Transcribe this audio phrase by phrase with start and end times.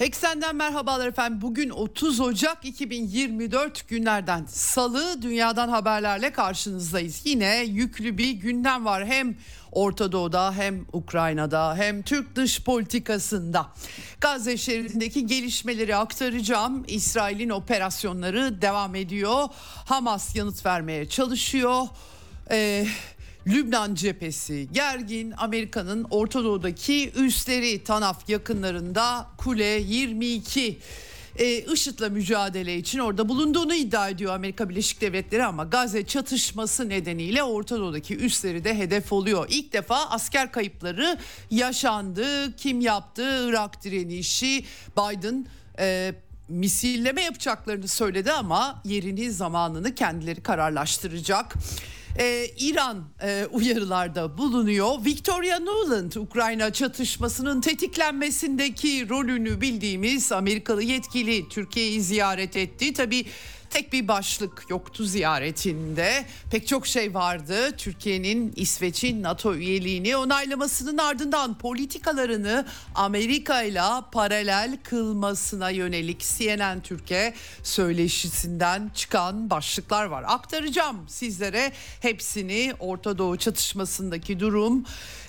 [0.00, 1.40] Eksenden merhabalar efendim.
[1.40, 7.20] Bugün 30 Ocak 2024 günlerden salı dünyadan haberlerle karşınızdayız.
[7.24, 9.36] Yine yüklü bir gündem var hem
[9.72, 13.66] Orta Doğu'da hem Ukrayna'da hem Türk dış politikasında.
[14.20, 16.84] Gazze şeridindeki gelişmeleri aktaracağım.
[16.88, 19.48] İsrail'in operasyonları devam ediyor.
[19.84, 21.86] Hamas yanıt vermeye çalışıyor.
[22.50, 22.88] Eee
[23.46, 30.78] Lübnan cephesi gergin Amerika'nın Orta Doğu'daki üsleri Tanaf yakınlarında Kule 22
[31.38, 37.42] e, IŞİD'le mücadele için orada bulunduğunu iddia ediyor Amerika Birleşik Devletleri ama Gazze çatışması nedeniyle
[37.42, 39.46] Orta Doğu'daki üsleri de hedef oluyor.
[39.50, 41.18] İlk defa asker kayıpları
[41.50, 42.56] yaşandı.
[42.56, 43.48] Kim yaptı?
[43.48, 44.64] Irak direnişi
[44.96, 45.46] Biden
[45.78, 46.14] e,
[46.48, 51.54] misilleme yapacaklarını söyledi ama yerini zamanını kendileri kararlaştıracak.
[52.18, 55.04] Ee, İran e, uyarılarda bulunuyor.
[55.04, 62.92] Victoria Nuland Ukrayna çatışmasının tetiklenmesindeki rolünü bildiğimiz Amerikalı yetkili Türkiye'yi ziyaret etti.
[62.92, 63.24] Tabii
[63.76, 66.26] tek bir başlık yoktu ziyaretinde.
[66.50, 67.76] Pek çok şey vardı.
[67.76, 73.80] Türkiye'nin İsveç'in NATO üyeliğini onaylamasının ardından politikalarını Amerika ile
[74.12, 80.24] paralel kılmasına yönelik CNN Türkiye söyleşisinden çıkan başlıklar var.
[80.26, 82.72] Aktaracağım sizlere hepsini.
[82.80, 84.84] Orta Doğu çatışmasındaki durum,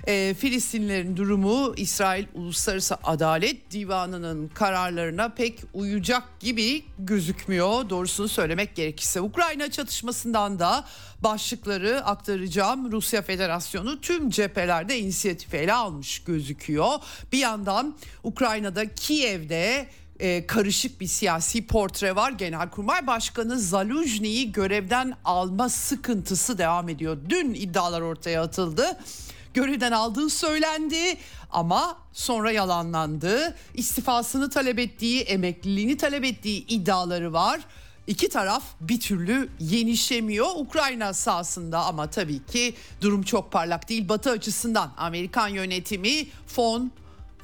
[0.08, 7.90] e, Filistinlerin durumu İsrail Uluslararası Adalet Divanı'nın kararlarına pek uyacak gibi gözükmüyor.
[7.90, 10.86] Doğrusunu söylemek gerekirse Ukrayna çatışmasından da
[11.23, 12.92] başlıkları aktaracağım.
[12.92, 16.94] Rusya Federasyonu tüm cephelerde inisiyatif ele almış gözüküyor.
[17.32, 19.88] Bir yandan Ukrayna'da Kiev'de
[20.20, 22.32] e, karışık bir siyasi portre var.
[22.32, 27.17] Genelkurmay Başkanı Zaluzhny'yi görevden alma sıkıntısı devam ediyor.
[27.30, 28.98] Dün iddialar ortaya atıldı
[29.58, 31.18] görevden aldığı söylendi
[31.52, 33.56] ama sonra yalanlandı.
[33.73, 37.60] İstifasını talep ettiği, emekliliğini talep ettiği iddiaları var.
[38.08, 44.10] İki taraf bir türlü yenişemiyor Ukrayna sahasında ama tabii ki durum çok parlak değil.
[44.10, 46.92] Batı açısından Amerikan yönetimi fon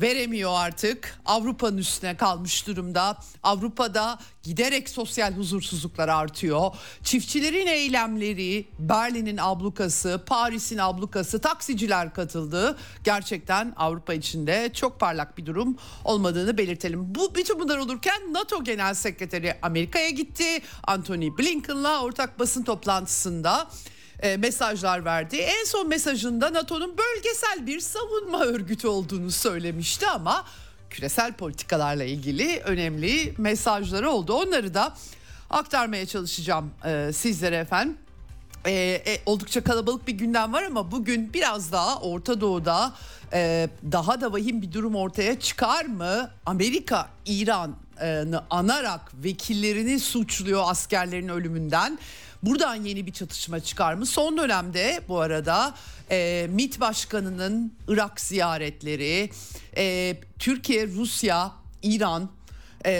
[0.01, 1.19] veremiyor artık.
[1.25, 3.17] Avrupa'nın üstüne kalmış durumda.
[3.43, 6.71] Avrupa'da giderek sosyal huzursuzluklar artıyor.
[7.03, 12.77] Çiftçilerin eylemleri, Berlin'in ablukası, Paris'in ablukası, taksiciler katıldı.
[13.03, 17.15] Gerçekten Avrupa içinde çok parlak bir durum olmadığını belirtelim.
[17.15, 20.61] Bu bütün bunlar olurken NATO Genel Sekreteri Amerika'ya gitti.
[20.87, 23.67] Anthony Blinken'la ortak basın toplantısında
[24.19, 25.37] e, mesajlar verdi.
[25.37, 30.45] En son mesajında NATO'nun bölgesel bir savunma örgütü olduğunu söylemişti ama
[30.89, 34.33] küresel politikalarla ilgili önemli mesajları oldu.
[34.33, 34.93] Onları da
[35.49, 37.97] aktarmaya çalışacağım e, sizlere efendim.
[38.65, 42.93] E, e, oldukça kalabalık bir gündem var ama bugün biraz daha Orta Doğu'da
[43.33, 46.31] e, daha da vahim bir durum ortaya çıkar mı?
[46.45, 51.99] Amerika İran'ı anarak vekillerini suçluyor askerlerin ölümünden.
[52.43, 54.05] Buradan yeni bir çatışma çıkar mı?
[54.05, 55.73] Son dönemde bu arada
[56.11, 59.29] e, MİT Başkanı'nın Irak ziyaretleri,
[59.77, 61.51] e, Türkiye, Rusya,
[61.83, 62.29] İran
[62.85, 62.91] e,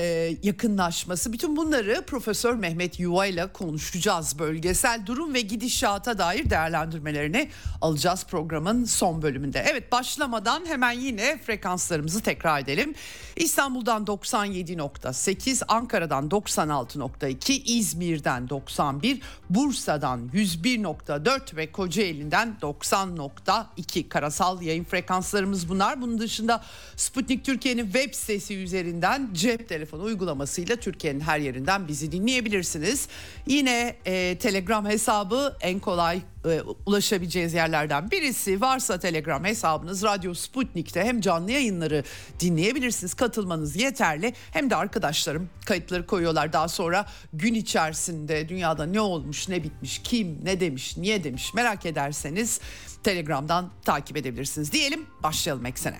[0.44, 4.40] yakınlaşması bütün bunları Profesör Mehmet Yuva ile konuşacağız.
[4.40, 7.50] Bölgesel durum ve gidişata dair değerlendirmelerini
[7.82, 9.66] alacağız programın son bölümünde.
[9.72, 12.94] Evet başlamadan hemen yine frekanslarımızı tekrar edelim.
[13.36, 26.02] İstanbul'dan 97.8, Ankara'dan 96.2, İzmir'den 91, Bursa'dan 101.4 ve Kocaeli'nden 90.2 karasal yayın frekanslarımız bunlar.
[26.02, 26.64] Bunun dışında
[26.96, 33.08] Sputnik Türkiye'nin web sitesi üzerinden cep telefonu uygulamasıyla Türkiye'nin her yerinden bizi dinleyebilirsiniz.
[33.48, 38.62] Yine e, Telegram hesabı en kolay e, ulaşabileceğiniz yerlerden birisi.
[38.62, 42.04] Varsa Telegram hesabınız Radyo Sputnik'te hem canlı yayınları
[42.40, 43.14] dinleyebilirsiniz.
[43.14, 44.34] Katılmanız yeterli.
[44.52, 50.46] Hem de arkadaşlarım kayıtları koyuyorlar daha sonra gün içerisinde dünyada ne olmuş, ne bitmiş, kim,
[50.46, 52.60] ne demiş, niye demiş merak ederseniz
[53.04, 54.72] Telegram'dan takip edebilirsiniz.
[54.72, 56.00] Diyelim başlayalım eksene.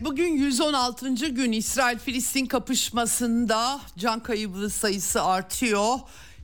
[0.00, 1.14] Bugün 116.
[1.14, 5.98] gün İsrail-Filistin kapışmasında can kaybı sayısı artıyor.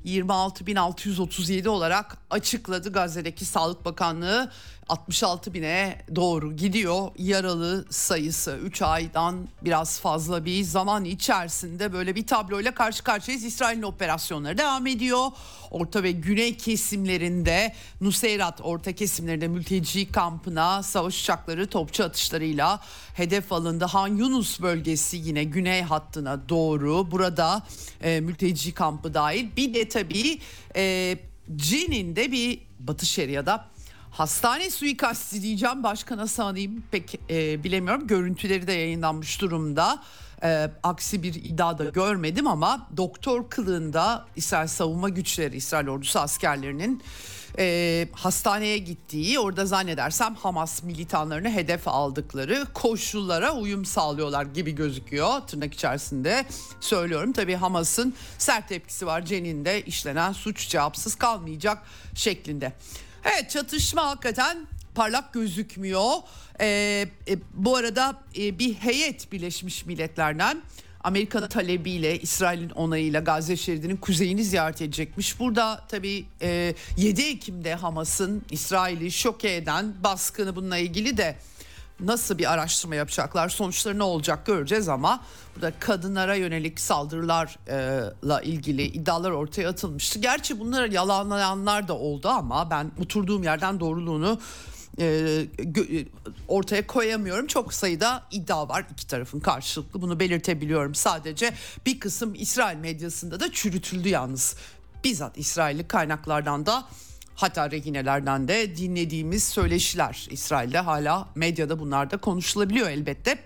[0.04, 4.50] 26.637 olarak açıkladı Gazze'deki Sağlık Bakanlığı.
[4.88, 12.26] 66 bine doğru gidiyor yaralı sayısı 3 aydan biraz fazla bir zaman içerisinde böyle bir
[12.26, 13.44] tabloyla karşı karşıyayız.
[13.44, 15.26] İsrail'in operasyonları devam ediyor.
[15.70, 22.80] Orta ve güney kesimlerinde Nuseyrat orta kesimlerinde mülteci kampına savaş uçakları topçu atışlarıyla
[23.14, 23.84] hedef alındı.
[23.84, 27.62] Han Yunus bölgesi yine güney hattına doğru burada
[28.00, 29.56] e, mülteci kampı dahil.
[29.56, 30.38] Bir de tabii
[30.76, 31.18] e,
[31.56, 33.75] Cin'in bir Batı Şeria'da
[34.16, 38.06] Hastane suikasti diyeceğim başka nasıl anayım pek e, bilemiyorum.
[38.06, 40.02] Görüntüleri de yayınlanmış durumda.
[40.42, 47.02] E, aksi bir iddia da görmedim ama doktor kılığında İsrail savunma güçleri, İsrail ordusu askerlerinin
[47.58, 55.74] e, hastaneye gittiği orada zannedersem Hamas militanlarını hedef aldıkları koşullara uyum sağlıyorlar gibi gözüküyor tırnak
[55.74, 56.46] içerisinde
[56.80, 57.32] söylüyorum.
[57.32, 61.78] Tabii Hamas'ın sert tepkisi var Cenin'de işlenen suç cevapsız kalmayacak
[62.14, 62.72] şeklinde.
[63.26, 66.12] Evet çatışma hakikaten parlak gözükmüyor.
[66.60, 66.66] Ee,
[67.28, 70.62] e, bu arada e, bir heyet Birleşmiş Milletler'den
[71.00, 75.40] Amerika'nın talebiyle İsrail'in onayıyla Gazze şeridinin kuzeyini ziyaret edecekmiş.
[75.40, 81.36] Burada tabii e, 7 Ekim'de Hamas'ın İsrail'i şoke eden baskını bununla ilgili de
[82.00, 85.20] nasıl bir araştırma yapacaklar sonuçları ne olacak göreceğiz ama
[85.54, 90.18] burada kadınlara yönelik saldırılarla ilgili iddialar ortaya atılmıştı.
[90.18, 94.40] Gerçi bunları yalanlayanlar da oldu ama ben oturduğum yerden doğruluğunu
[94.98, 95.46] e,
[96.48, 97.46] ortaya koyamıyorum.
[97.46, 100.94] Çok sayıda iddia var iki tarafın karşılıklı bunu belirtebiliyorum.
[100.94, 101.54] Sadece
[101.86, 104.56] bir kısım İsrail medyasında da çürütüldü yalnız.
[105.04, 106.84] Bizzat İsrailli kaynaklardan da
[107.36, 113.38] hatta rehinelerden de dinlediğimiz söyleşiler İsrail'de hala medyada bunlar da konuşulabiliyor elbette.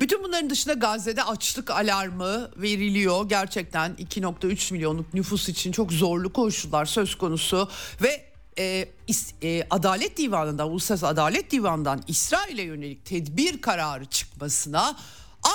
[0.00, 3.28] Bütün bunların dışında Gazze'de açlık alarmı veriliyor.
[3.28, 7.68] Gerçekten 2.3 milyonluk nüfus için çok zorlu koşullar söz konusu
[8.02, 8.24] ve
[8.58, 8.88] e,
[9.42, 14.96] e, Adalet Divanı'ndan, Uluslararası Adalet Divanı'ndan İsrail'e yönelik tedbir kararı çıkmasına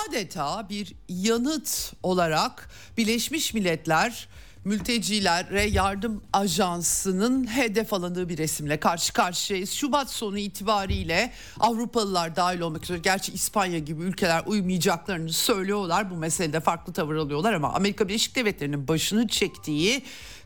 [0.08, 4.28] adeta bir yanıt olarak Birleşmiş Milletler
[4.64, 9.70] mültecilere yardım ajansının hedef alındığı bir resimle karşı karşıyayız.
[9.72, 16.10] Şubat sonu itibariyle Avrupalılar dahil olmak üzere gerçi İspanya gibi ülkeler uymayacaklarını söylüyorlar.
[16.10, 20.02] Bu meselede farklı tavır alıyorlar ama Amerika Birleşik Devletleri'nin başını çektiği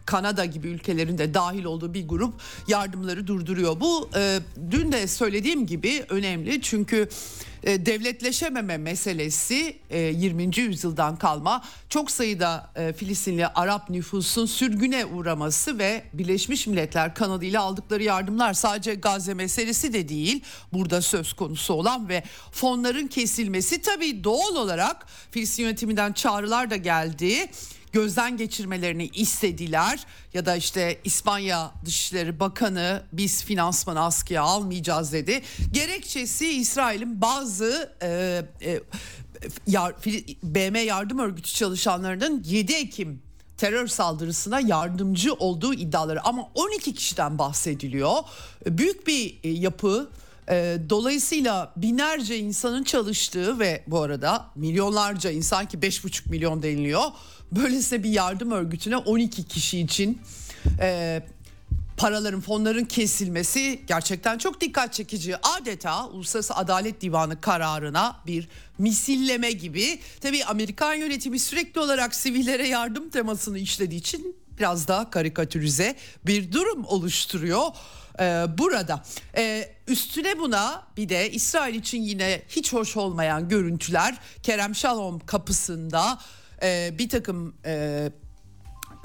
[0.06, 2.34] Kanada gibi ülkelerin de dahil olduğu bir grup
[2.68, 3.80] yardımları durduruyor.
[3.80, 4.38] Bu e,
[4.70, 7.08] dün de söylediğim gibi önemli çünkü
[7.66, 10.58] e, devletleşememe meselesi e, 20.
[10.58, 18.02] yüzyıldan kalma çok sayıda e, Filistinli Arap nüfusun sürgüne uğraması ve Birleşmiş Milletler kanadıyla aldıkları
[18.02, 22.22] yardımlar sadece Gazze meselesi de değil burada söz konusu olan ve
[22.52, 27.48] fonların kesilmesi tabii doğal olarak Filistin yönetiminden çağrılar da geldi
[27.96, 35.42] gözden geçirmelerini istediler ya da işte İspanya Dışişleri Bakanı biz finansmanı askıya almayacağız dedi.
[35.72, 38.80] Gerekçesi İsrail'in bazı e, e,
[39.66, 39.94] yar,
[40.42, 43.22] BM yardım örgütü çalışanlarının 7 Ekim
[43.56, 48.16] terör saldırısına yardımcı olduğu iddiaları ama 12 kişiden bahsediliyor.
[48.66, 50.10] Büyük bir e, yapı
[50.48, 57.04] e, dolayısıyla binlerce insanın çalıştığı ve bu arada milyonlarca insan ki 5,5 milyon deniliyor
[57.52, 60.22] Böylesine bir yardım örgütüne 12 kişi için
[60.80, 61.22] e,
[61.96, 65.36] paraların fonların kesilmesi gerçekten çok dikkat çekici.
[65.36, 68.48] Adeta Uluslararası Adalet Divanı kararına bir
[68.78, 70.00] misilleme gibi.
[70.20, 76.84] Tabii Amerikan yönetimi sürekli olarak sivillere yardım temasını işlediği için biraz daha karikatürize bir durum
[76.84, 77.66] oluşturuyor
[78.20, 79.02] ee, burada.
[79.36, 86.18] Ee, üstüne buna bir de İsrail için yine hiç hoş olmayan görüntüler Kerem Şalom kapısında
[86.62, 88.10] e, bir takım e,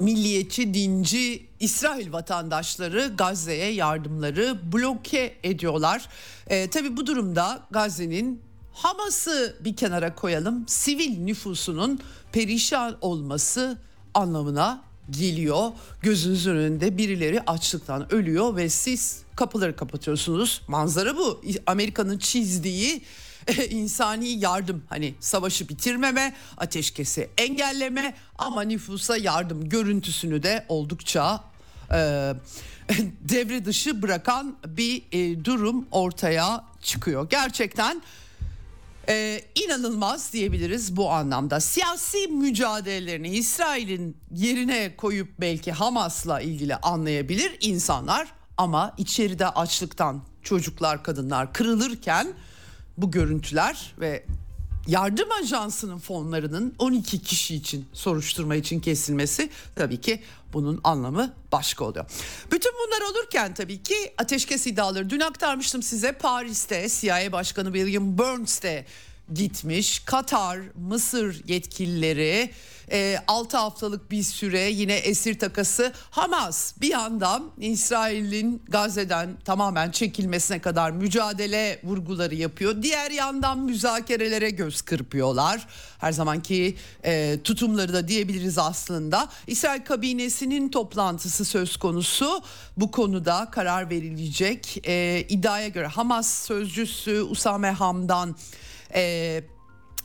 [0.00, 6.08] milliyetçi, dinci İsrail vatandaşları Gazze'ye yardımları bloke ediyorlar.
[6.46, 8.42] E, tabii bu durumda Gazze'nin
[8.72, 12.00] Hamas'ı bir kenara koyalım sivil nüfusunun
[12.32, 13.78] perişan olması
[14.14, 15.70] anlamına geliyor.
[16.02, 20.62] Gözünüzün önünde birileri açlıktan ölüyor ve siz kapıları kapatıyorsunuz.
[20.68, 21.40] Manzara bu.
[21.66, 23.02] Amerika'nın çizdiği
[23.70, 31.44] insani yardım hani savaşı bitirmeme, ateşkesi engelleme ama nüfusa yardım görüntüsünü de oldukça
[31.90, 31.96] e,
[33.20, 37.30] devre dışı bırakan bir e, durum ortaya çıkıyor.
[37.30, 38.02] Gerçekten
[39.08, 41.60] ee, inanılmaz diyebiliriz bu anlamda.
[41.60, 51.52] Siyasi mücadelelerini İsrail'in yerine koyup belki Hamas'la ilgili anlayabilir insanlar ama içeride açlıktan çocuklar, kadınlar
[51.52, 52.32] kırılırken
[52.96, 54.24] bu görüntüler ve
[54.86, 60.22] yardım ajansının fonlarının 12 kişi için soruşturma için kesilmesi tabii ki
[60.52, 62.04] bunun anlamı başka oluyor.
[62.52, 68.62] Bütün bunlar olurken tabii ki ateşkes iddiaları dün aktarmıştım size Paris'te CIA Başkanı William Burns
[68.62, 68.86] de
[69.34, 69.98] gitmiş.
[69.98, 72.50] Katar, Mısır yetkilileri
[72.92, 80.58] e, 6 haftalık bir süre yine esir takası Hamas bir yandan İsrail'in Gazze'den tamamen çekilmesine
[80.58, 82.82] kadar mücadele vurguları yapıyor.
[82.82, 85.66] Diğer yandan müzakerelere göz kırpıyorlar.
[85.98, 89.28] Her zamanki e, tutumları da diyebiliriz aslında.
[89.46, 92.42] İsrail kabinesinin toplantısı söz konusu.
[92.76, 94.80] Bu konuda karar verilecek.
[94.86, 98.36] E, iddiaya göre Hamas sözcüsü Usame Hamdan
[98.94, 99.44] e,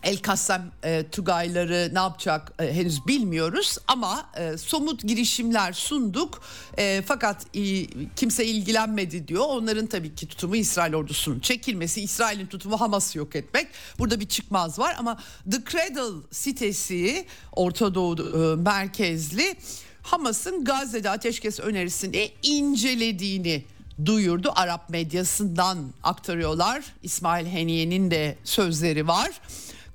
[0.03, 6.41] El Kassam e, Tugayları ne yapacak e, henüz bilmiyoruz ama e, somut girişimler sunduk
[6.77, 9.46] e, fakat e, kimse ilgilenmedi diyor.
[9.48, 13.67] Onların tabii ki tutumu İsrail ordusunun çekilmesi, İsrail'in tutumu Hamas'ı yok etmek.
[14.00, 15.17] Burada bir çıkmaz var ama
[15.51, 19.56] The Cradle sitesi Orta Doğu e, merkezli
[20.01, 23.65] Hamas'ın Gazze'de ateşkes önerisini incelediğini
[24.06, 24.51] duyurdu.
[24.56, 26.84] Arap medyasından aktarıyorlar.
[27.04, 29.32] İsmail Heniye'nin de sözleri var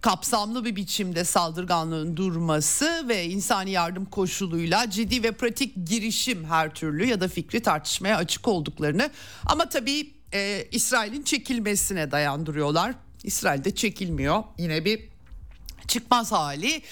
[0.02, 7.06] kapsamlı bir biçimde saldırganlığın durması ve insani yardım koşuluyla ciddi ve pratik girişim her türlü
[7.06, 9.10] ya da fikri tartışmaya açık olduklarını
[9.46, 12.94] ama tabii e, İsrail'in çekilmesine dayandırıyorlar.
[13.24, 14.44] İsrail'de çekilmiyor.
[14.58, 15.00] Yine bir
[15.88, 16.82] çıkmaz hali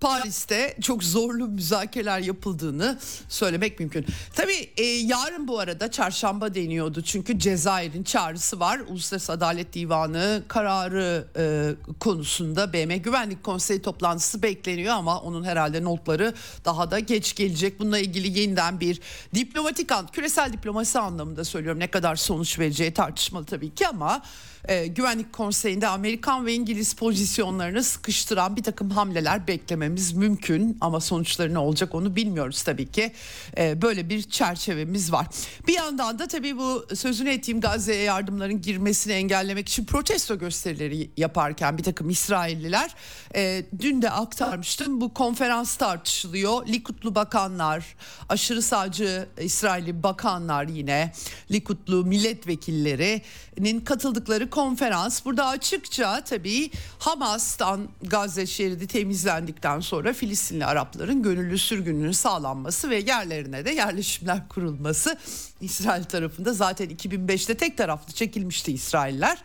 [0.00, 4.06] Paris'te çok zorlu müzakereler yapıldığını söylemek mümkün.
[4.34, 8.80] Tabii e, yarın bu arada çarşamba deniyordu çünkü Cezayir'in çağrısı var.
[8.88, 16.34] Uluslararası Adalet Divanı kararı e, konusunda BM Güvenlik Konseyi toplantısı bekleniyor ama onun herhalde notları
[16.64, 17.80] daha da geç gelecek.
[17.80, 19.00] Bununla ilgili yeniden bir
[19.34, 24.22] diplomatik an, küresel diplomasi anlamında söylüyorum ne kadar sonuç vereceği tartışmalı tabii ki ama
[24.68, 31.54] e, Güvenlik Konseyi'nde Amerikan ve İngiliz pozisyonlarını sıkıştıran bir takım hamleler beklememiz mümkün ama sonuçları
[31.54, 33.12] ne olacak onu bilmiyoruz tabii ki.
[33.58, 35.26] E, böyle bir çerçevemiz var.
[35.68, 41.78] Bir yandan da tabii bu sözünü ettiğim Gazze'ye yardımların girmesini engellemek için protesto gösterileri yaparken
[41.78, 42.94] bir takım İsrailliler
[43.34, 46.66] e, dün de aktarmıştım bu konferans tartışılıyor.
[46.66, 47.84] Likudlu bakanlar,
[48.28, 51.12] aşırı sağcı İsrailli bakanlar yine
[51.50, 55.24] Likudlu milletvekillerinin katıldıkları konferans.
[55.24, 63.64] Burada açıkça tabii Hamas'tan Gazze şeridi temizlendikten sonra Filistinli Arapların gönüllü sürgününün sağlanması ve yerlerine
[63.64, 65.18] de yerleşimler kurulması
[65.60, 66.52] İsrail tarafında.
[66.52, 69.38] Zaten 2005'te tek taraflı çekilmişti İsrailler.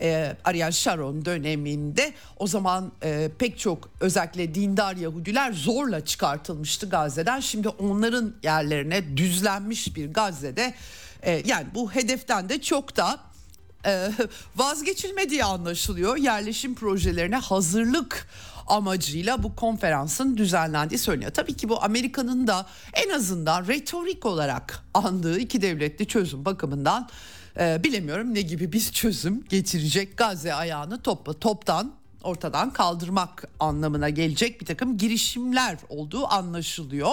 [0.00, 2.12] E, Ariel Sharon döneminde.
[2.36, 7.40] O zaman e, pek çok özellikle dindar Yahudiler zorla çıkartılmıştı Gazze'den.
[7.40, 10.74] Şimdi onların yerlerine düzlenmiş bir Gazze'de
[11.22, 13.31] e, yani bu hedeften de çok da
[14.56, 16.16] vazgeçilmediği anlaşılıyor.
[16.16, 18.28] Yerleşim projelerine hazırlık
[18.66, 21.30] amacıyla bu konferansın düzenlendiği söyleniyor.
[21.30, 27.08] Tabii ki bu Amerika'nın da en azından retorik olarak andığı iki devletli çözüm bakımından
[27.58, 34.60] e, bilemiyorum ne gibi bir çözüm getirecek Gazze ayağını topla toptan ortadan kaldırmak anlamına gelecek
[34.60, 37.12] bir takım girişimler olduğu anlaşılıyor.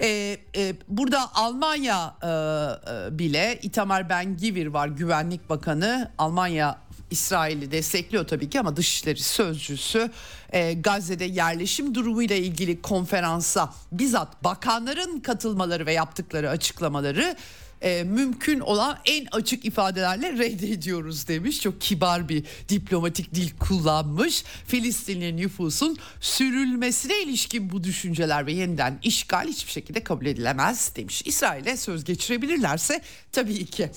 [0.00, 6.78] Ee, e, burada Almanya e, e, bile Itamar Ben Givir var güvenlik bakanı Almanya
[7.12, 10.10] İsrail'i destekliyor tabii ki ama Dışişleri Sözcüsü
[10.52, 17.36] e, Gazze'de yerleşim durumuyla ilgili konferansa bizzat bakanların katılmaları ve yaptıkları açıklamaları
[17.82, 21.60] e, mümkün olan en açık ifadelerle reddediyoruz demiş.
[21.60, 24.44] Çok kibar bir diplomatik dil kullanmış.
[24.66, 31.22] Filistinli nüfusun sürülmesine ilişkin bu düşünceler ve yeniden işgal hiçbir şekilde kabul edilemez demiş.
[31.24, 33.90] İsrail'e söz geçirebilirlerse tabii ki.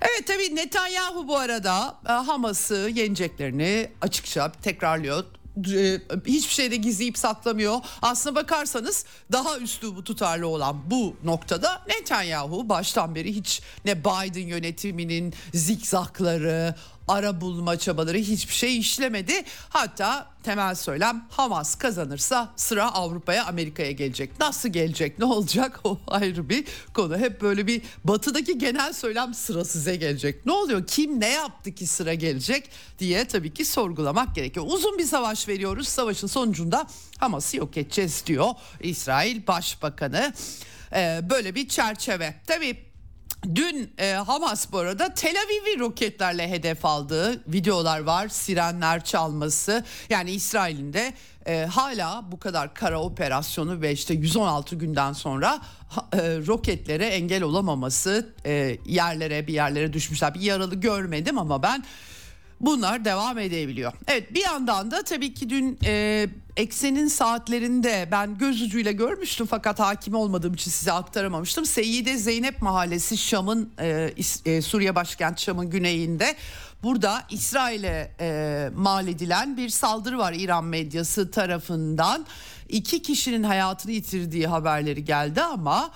[0.00, 5.24] Evet tabii Netanyahu bu arada e, Hamas'ı yeneceklerini açıkça tekrarlıyor
[6.26, 7.76] hiçbir şeyde gizleyip saklamıyor.
[8.02, 15.34] Aslına bakarsanız daha üslubu tutarlı olan bu noktada Netanyahu baştan beri hiç ne Biden yönetiminin
[15.54, 16.74] zikzakları,
[17.10, 19.32] ara bulma çabaları hiçbir şey işlemedi.
[19.68, 24.40] Hatta temel söylem Hamas kazanırsa sıra Avrupa'ya Amerika'ya gelecek.
[24.40, 26.64] Nasıl gelecek ne olacak o ayrı bir
[26.94, 27.18] konu.
[27.18, 30.46] Hep böyle bir batıdaki genel söylem sıra size gelecek.
[30.46, 34.66] Ne oluyor kim ne yaptı ki sıra gelecek diye tabii ki sorgulamak gerekiyor.
[34.68, 36.86] Uzun bir savaş veriyoruz savaşın sonucunda
[37.18, 38.48] Hamas'ı yok edeceğiz diyor
[38.80, 40.32] İsrail Başbakanı.
[40.92, 42.34] Ee, böyle bir çerçeve.
[42.46, 42.89] Tabii
[43.44, 48.28] Dün e, Hamas bu arada Tel Aviv'i roketlerle hedef aldığı videolar var.
[48.28, 49.84] Sirenler çalması.
[50.10, 51.14] Yani İsrail'in de
[51.46, 55.60] e, hala bu kadar kara operasyonu ve işte 116 günden sonra
[56.12, 60.34] e, roketlere engel olamaması e, yerlere bir yerlere düşmüşler.
[60.34, 61.84] Bir yaralı görmedim ama ben
[62.60, 63.92] bunlar devam edebiliyor.
[64.08, 66.26] Evet bir yandan da tabii ki dün e,
[66.56, 71.66] eksenin saatlerinde ben göz ucuyla görmüştüm fakat hakim olmadığım için size aktaramamıştım.
[71.66, 74.14] Seyyide Zeynep Mahallesi Şam'ın e,
[74.44, 76.36] e, Suriye başkent Şam'ın güneyinde
[76.82, 82.26] burada İsrail'e e, mal edilen bir saldırı var İran medyası tarafından.
[82.68, 85.90] İki kişinin hayatını yitirdiği haberleri geldi ama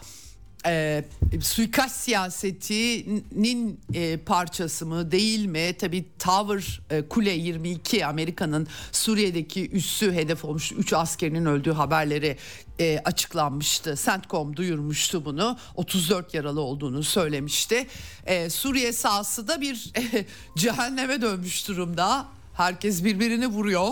[0.66, 1.04] e,
[1.40, 5.75] suikast siyasetinin e, parçası mı değil mi?
[5.78, 12.37] Tabi Tower e, Kule 22 Amerika'nın Suriye'deki üssü hedef olmuş 3 askerinin öldüğü haberleri
[12.80, 13.94] e, açıklanmıştı.
[14.04, 15.59] CENTCOM duyurmuştu bunu.
[15.75, 17.87] 34 yaralı olduğunu söylemişti.
[18.26, 20.25] E, Suriye sahası da bir e,
[20.56, 22.26] cehenneme dönmüş durumda.
[22.54, 23.88] Herkes birbirini vuruyor.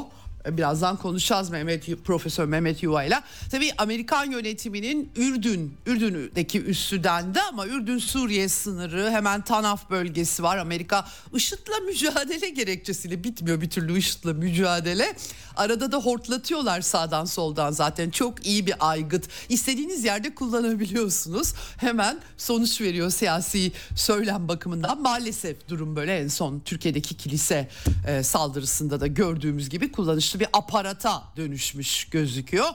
[0.51, 3.21] Birazdan konuşacağız Mehmet Profesör Mehmet Yuva ile.
[3.51, 10.57] Tabii Amerikan yönetiminin Ürdün, Ürdün'deki üssü dendi ama Ürdün Suriye sınırı hemen Tanaf bölgesi var.
[10.57, 15.15] Amerika IŞİD'le mücadele gerekçesiyle bitmiyor bir türlü IŞİD'le mücadele.
[15.57, 19.29] Arada da hortlatıyorlar sağdan soldan zaten çok iyi bir aygıt.
[19.49, 21.55] İstediğiniz yerde kullanabiliyorsunuz.
[21.77, 25.01] Hemen sonuç veriyor siyasi söylem bakımından.
[25.01, 27.69] Maalesef durum böyle en son Türkiye'deki kilise
[28.09, 29.93] e, saldırısında da gördüğümüz gibi
[30.33, 32.69] kullanışlı bir aparata dönüşmüş gözüküyor.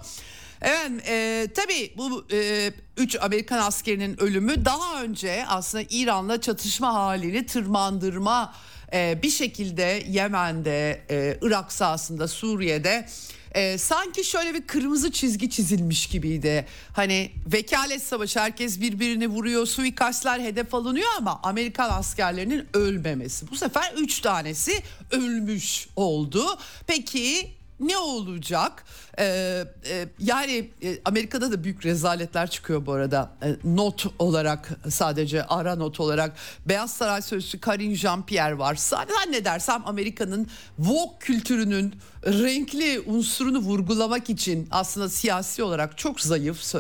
[0.62, 7.46] Evet e, tabii bu e, üç Amerikan askerinin ölümü daha önce aslında İran'la çatışma halini
[7.46, 8.54] tırmandırma
[8.94, 13.08] e, bir şekilde Yemen'de, e, Irak sahasında, Suriye'de
[13.52, 16.66] e, sanki şöyle bir kırmızı çizgi çizilmiş gibiydi.
[16.94, 23.52] Hani vekalet savaşı herkes birbirini vuruyor, suikastler hedef alınıyor ama Amerikan askerlerinin ölmemesi.
[23.52, 26.60] Bu sefer üç tanesi ölmüş oldu.
[26.88, 28.86] Peki ne olacak?
[29.20, 33.32] Ee, e, yani e, Amerika'da da büyük rezaletler çıkıyor bu arada.
[33.44, 36.34] E, not olarak sadece ara not olarak
[36.66, 38.76] Beyaz Saray Sözcüsü Karine Jean-Pierre var.
[38.76, 40.48] Zannedersem Amerika'nın
[40.80, 41.94] Vogue kültürünün
[42.26, 46.74] renkli unsurunu vurgulamak için aslında siyasi olarak çok zayıf.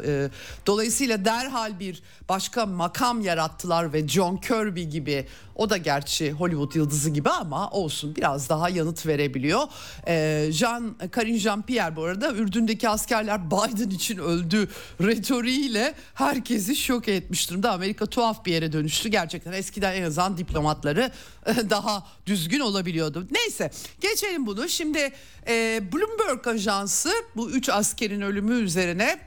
[0.65, 7.09] Dolayısıyla derhal bir başka makam yarattılar ve John Kirby gibi o da gerçi Hollywood yıldızı
[7.09, 9.61] gibi ama olsun biraz daha yanıt verebiliyor.
[10.07, 14.69] E, Jean Karine Jean-Pierre bu arada Ürdün'deki askerler Biden için öldü
[15.01, 17.71] retoriğiyle herkesi şok etmiş durumda.
[17.71, 19.09] Amerika tuhaf bir yere dönüştü.
[19.09, 21.11] Gerçekten eskiden en azından diplomatları
[21.45, 23.27] e, daha düzgün olabiliyordu.
[23.31, 24.69] Neyse geçelim bunu.
[24.69, 25.11] Şimdi
[25.47, 29.19] e, Bloomberg ajansı bu üç askerin ölümü üzerine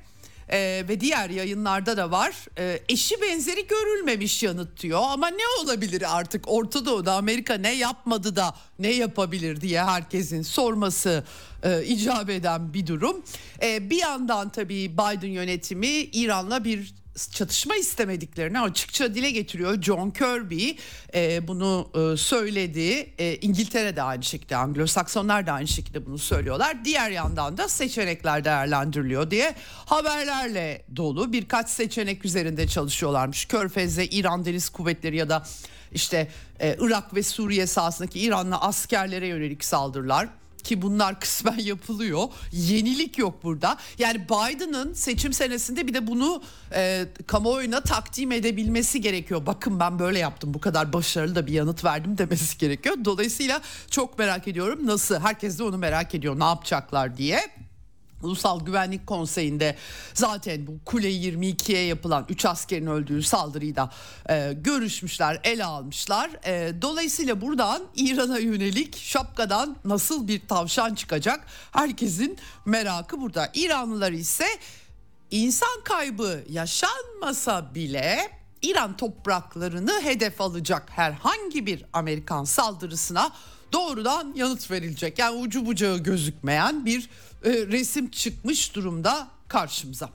[0.53, 2.35] e, ve diğer yayınlarda da var.
[2.59, 8.37] E, eşi benzeri görülmemiş yanıt diyor ama ne olabilir artık Orta Doğu'da Amerika ne yapmadı
[8.37, 11.25] da ne yapabilir diye herkesin sorması
[11.63, 13.23] e, icap eden bir durum.
[13.63, 16.95] E, bir yandan tabii Biden yönetimi İran'la bir
[17.31, 19.83] çatışma istemediklerini açıkça dile getiriyor.
[19.83, 20.71] John Kirby
[21.15, 23.15] e, bunu e, söyledi.
[23.19, 26.85] E, İngiltere de aynı şekilde, Anglo-Saksonlar da aynı şekilde bunu söylüyorlar.
[26.85, 29.55] Diğer yandan da seçenekler değerlendiriliyor diye
[29.87, 33.45] haberlerle dolu birkaç seçenek üzerinde çalışıyorlarmış.
[33.45, 35.47] Körfez'de İran Deniz Kuvvetleri ya da
[35.93, 36.29] işte
[36.61, 40.29] e, Irak ve Suriye sahasındaki İranlı askerlere yönelik saldırılar
[40.63, 42.29] ki bunlar kısmen yapılıyor.
[42.53, 43.79] Yenilik yok burada.
[43.99, 46.43] Yani Biden'ın seçim senesinde bir de bunu
[46.75, 49.47] e, kamuoyuna takdim edebilmesi gerekiyor.
[49.47, 52.97] Bakın ben böyle yaptım bu kadar başarılı da bir yanıt verdim demesi gerekiyor.
[53.05, 57.41] Dolayısıyla çok merak ediyorum nasıl herkes de onu merak ediyor ne yapacaklar diye.
[58.23, 59.77] Ulusal Güvenlik Konseyi'nde
[60.15, 63.91] zaten bu Kule 22'ye yapılan 3 askerin öldüğü saldırıyı da
[64.31, 66.31] e, görüşmüşler, ele almışlar.
[66.47, 73.51] E, dolayısıyla buradan İran'a yönelik şapkadan nasıl bir tavşan çıkacak herkesin merakı burada.
[73.55, 74.47] İranlılar ise
[75.31, 78.31] insan kaybı yaşanmasa bile
[78.63, 83.33] İran topraklarını hedef alacak herhangi bir Amerikan saldırısına
[83.73, 85.19] doğrudan yanıt verilecek.
[85.19, 87.11] Yani ucu bucağı gözükmeyen bir
[87.45, 90.11] e, resim çıkmış durumda karşımıza.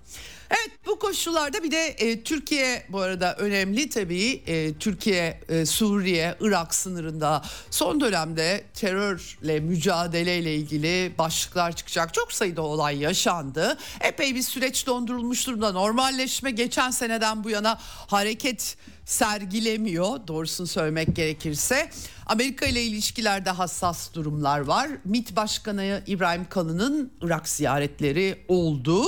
[0.49, 6.35] Evet bu koşullarda bir de e, Türkiye bu arada önemli tabii e, Türkiye e, Suriye
[6.39, 13.77] Irak sınırında son dönemde terörle mücadeleyle ilgili başlıklar çıkacak çok sayıda olay yaşandı.
[14.01, 21.89] Epey bir süreç dondurulmuş durumda normalleşme geçen seneden bu yana hareket sergilemiyor doğrusunu söylemek gerekirse.
[22.25, 24.89] Amerika ile ilişkilerde hassas durumlar var.
[25.05, 29.05] MİT Başkanı İbrahim Kalın'ın Irak ziyaretleri oldu.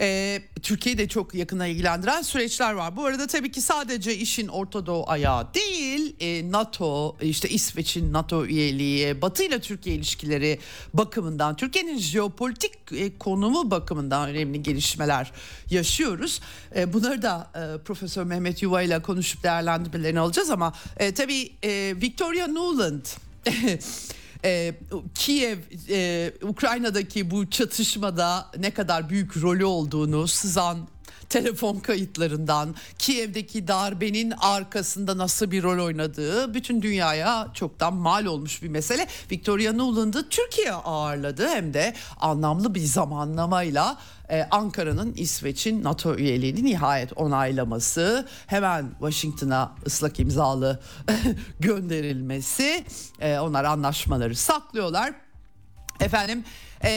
[0.00, 2.96] e, Türkiye'yi de çok yakına ilgilendiren süreçler var.
[2.96, 8.46] Bu arada tabii ki sadece işin Orta Doğu ayağı değil e, NATO işte İsveç'in NATO
[8.46, 10.58] üyeliği Batı ile Türkiye ilişkileri
[10.94, 15.32] bakımından Türkiye'nin jeopolitik e, konumu bakımından önemli gelişmeler
[15.70, 16.40] yaşıyoruz.
[16.76, 21.94] E, bunları da e, Profesör Mehmet Yuva ile konuşup değerlendirmelerini alacağız ama e, tabii e,
[22.00, 23.06] Victoria Nuland
[24.44, 24.74] e,
[25.14, 30.88] Kiev e, Ukrayna'daki bu çatışmada ne kadar büyük rolü olduğunu sızan
[31.28, 38.68] telefon kayıtlarından Kiev'deki darbenin arkasında nasıl bir rol oynadığı bütün dünyaya çoktan mal olmuş bir
[38.68, 39.06] mesele.
[39.30, 43.98] Victoria Nuland'ı Türkiye ağırladı hem de anlamlı bir zamanlamayla
[44.30, 50.80] ee, Ankara'nın İsveç'in NATO üyeliğini nihayet onaylaması, hemen Washington'a ıslak imzalı
[51.60, 52.84] gönderilmesi,
[53.20, 55.14] e, onlar anlaşmaları saklıyorlar.
[56.00, 56.44] Efendim
[56.84, 56.90] e,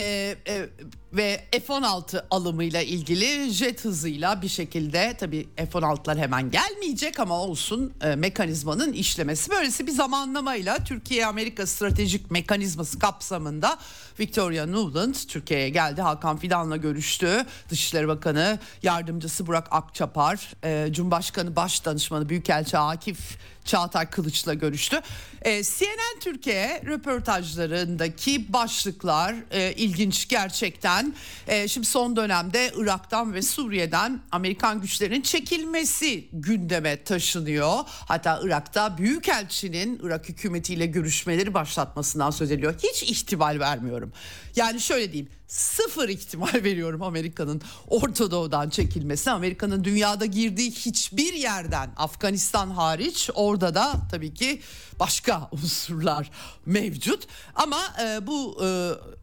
[0.48, 0.70] e,
[1.14, 8.16] ve F-16 alımıyla ilgili jet hızıyla bir şekilde tabii F-16'lar hemen gelmeyecek ama olsun e,
[8.16, 9.52] mekanizmanın işlemesi.
[9.52, 13.78] Böylesi bir zamanlamayla Türkiye-Amerika stratejik mekanizması kapsamında
[14.20, 16.02] Victoria Nuland Türkiye'ye geldi.
[16.02, 17.46] Hakan Fidan'la görüştü.
[17.70, 25.02] Dışişleri Bakanı Yardımcısı Burak Akçapar, e, Cumhurbaşkanı Baş Danışmanı Büyükelçi Akif Çağatay Kılıç'la görüştü.
[25.42, 30.99] E, CNN Türkiye röportajlarındaki başlıklar e, ilginç gerçekten.
[31.48, 37.74] E, şimdi son dönemde Irak'tan ve Suriye'den Amerikan güçlerinin çekilmesi gündeme taşınıyor.
[37.88, 42.76] Hatta Irak'ta Büyükelçinin Irak hükümetiyle görüşmeleri başlatmasından söz ediliyor.
[42.84, 44.14] Hiç ihtimal vermiyorum.
[44.56, 49.32] Yani şöyle diyeyim sıfır ihtimal veriyorum Amerika'nın Orta Doğu'dan çekilmesi.
[49.32, 54.62] Amerika'nın dünyada girdiği hiçbir yerden Afganistan hariç orada da tabii ki
[55.00, 56.32] başka unsurlar
[56.66, 57.28] mevcut.
[57.56, 58.68] Ama e, bu e,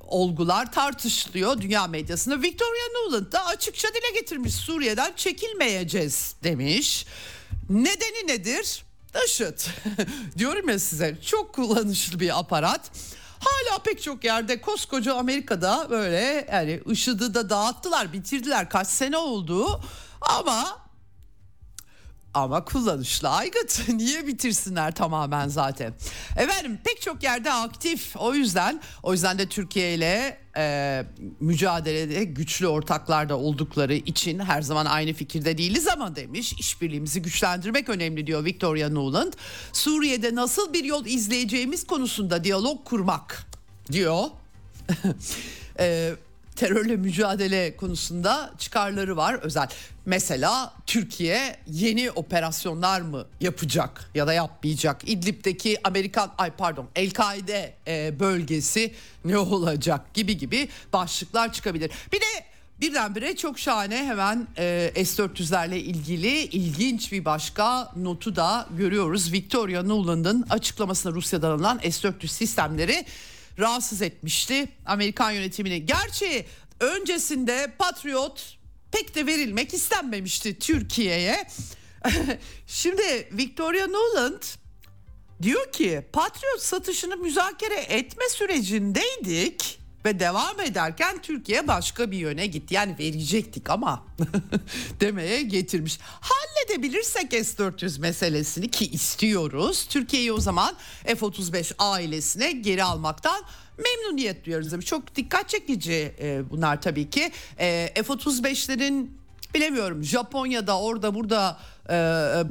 [0.06, 2.42] olgular tartışılıyor dünya medyasında.
[2.42, 7.06] Victoria Nuland da açıkça dile getirmiş Suriye'den çekilmeyeceğiz demiş.
[7.70, 8.84] Nedeni nedir?
[9.26, 9.60] IŞİD.
[10.38, 12.90] Diyorum ya size çok kullanışlı bir aparat.
[13.38, 19.80] Hala pek çok yerde koskoca Amerika'da böyle yani IŞİD'i da dağıttılar bitirdiler kaç sene oldu
[20.20, 20.85] ama
[22.36, 23.88] ama kullanışlı aygıt.
[23.88, 25.94] Niye bitirsinler tamamen zaten.
[26.36, 28.16] Efendim pek çok yerde aktif.
[28.16, 31.04] O yüzden o yüzden de Türkiye ile e,
[31.40, 38.26] mücadelede güçlü ortaklarda oldukları için her zaman aynı fikirde değiliz ama demiş işbirliğimizi güçlendirmek önemli
[38.26, 39.32] diyor Victoria Nuland.
[39.72, 43.46] Suriye'de nasıl bir yol izleyeceğimiz konusunda diyalog kurmak
[43.92, 44.24] diyor.
[45.80, 46.14] e,
[46.56, 49.68] terörle mücadele konusunda çıkarları var özel.
[50.06, 55.08] Mesela Türkiye yeni operasyonlar mı yapacak ya da yapmayacak?
[55.08, 61.90] İdlib'deki Amerikan ay pardon El-Kaide e, bölgesi ne olacak gibi gibi başlıklar çıkabilir.
[62.12, 62.46] Bir de
[62.80, 69.32] Birdenbire çok şahane hemen e, S-400'lerle ilgili ilginç bir başka notu da görüyoruz.
[69.32, 73.04] Victoria Nuland'ın açıklamasında Rusya'dan alınan S-400 sistemleri
[73.58, 75.86] rahatsız etmişti Amerikan yönetimini.
[75.86, 76.46] Gerçi
[76.80, 78.58] öncesinde Patriot
[78.92, 81.46] pek de verilmek istenmemişti Türkiye'ye.
[82.66, 84.42] Şimdi Victoria Nuland
[85.42, 92.74] diyor ki Patriot satışını müzakere etme sürecindeydik ve devam ederken Türkiye başka bir yöne gitti.
[92.74, 94.04] Yani verecektik ama
[95.00, 95.98] demeye getirmiş.
[96.00, 99.86] Halledebilirsek S-400 meselesini ki istiyoruz.
[99.86, 103.42] Türkiye'yi o zaman F-35 ailesine geri almaktan
[103.78, 104.84] memnuniyet duyuyoruz.
[104.84, 107.32] Çok dikkat çekici e, bunlar tabii ki.
[107.58, 109.10] E, F-35'lerin
[109.54, 111.58] bilemiyorum Japonya'da orada burada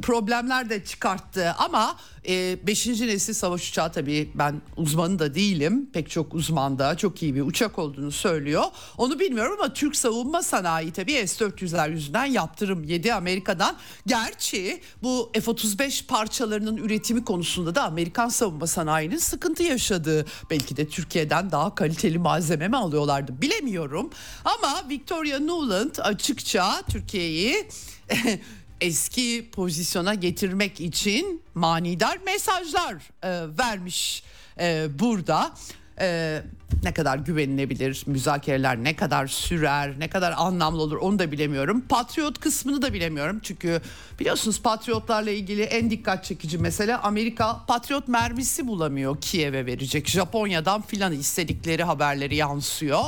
[0.01, 2.87] problemler de çıkarttı ama 5.
[2.87, 5.89] E, nesil savaş uçağı tabii ben uzmanı da değilim.
[5.93, 8.63] Pek çok uzman da çok iyi bir uçak olduğunu söylüyor.
[8.97, 13.75] Onu bilmiyorum ama Türk savunma sanayi tabii S-400'ler yüzünden yaptırım yedi Amerika'dan.
[14.07, 21.51] Gerçi bu F-35 parçalarının üretimi konusunda da Amerikan savunma sanayinin sıkıntı yaşadığı belki de Türkiye'den
[21.51, 24.09] daha kaliteli malzeme mi alıyorlardı bilemiyorum.
[24.45, 27.69] Ama Victoria Nuland açıkça Türkiye'yi
[28.81, 34.23] eski pozisyona getirmek için manidar mesajlar e, vermiş
[34.59, 35.53] e, burada.
[35.99, 36.41] E,
[36.83, 41.85] ne kadar güvenilebilir, müzakereler ne kadar sürer, ne kadar anlamlı olur onu da bilemiyorum.
[41.89, 43.39] Patriot kısmını da bilemiyorum.
[43.43, 43.81] Çünkü
[44.19, 50.09] biliyorsunuz patriotlarla ilgili en dikkat çekici mesele Amerika patriot mermisi bulamıyor Kiev'e verecek.
[50.09, 53.03] Japonya'dan filan istedikleri haberleri yansıyor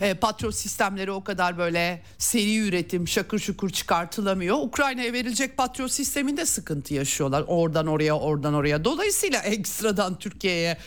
[0.00, 4.56] e, patrol sistemleri o kadar böyle seri üretim şakır şukur çıkartılamıyor.
[4.56, 7.44] Ukrayna'ya verilecek patrol sisteminde sıkıntı yaşıyorlar.
[7.46, 8.84] Oradan oraya oradan oraya.
[8.84, 10.78] Dolayısıyla ekstradan Türkiye'ye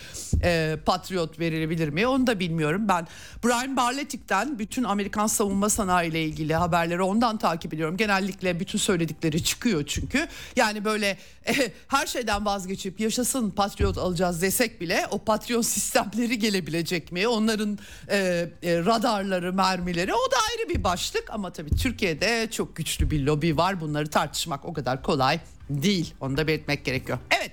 [0.43, 2.07] e, patriot verilebilir mi?
[2.07, 2.87] Onu da bilmiyorum.
[2.87, 3.07] Ben
[3.45, 7.97] Brian Barletik'ten bütün Amerikan savunma sanayi ile ilgili haberleri ondan takip ediyorum.
[7.97, 10.27] Genellikle bütün söyledikleri çıkıyor çünkü.
[10.55, 17.11] Yani böyle e, her şeyden vazgeçip yaşasın Patriot alacağız desek bile o Patriot sistemleri gelebilecek
[17.11, 17.27] mi?
[17.27, 23.11] Onların e, e, radarları, mermileri o da ayrı bir başlık ama tabii Türkiye'de çok güçlü
[23.11, 23.81] bir lobi var.
[23.81, 26.13] Bunları tartışmak o kadar kolay değil.
[26.19, 27.17] Onu da belirtmek gerekiyor.
[27.31, 27.51] Evet.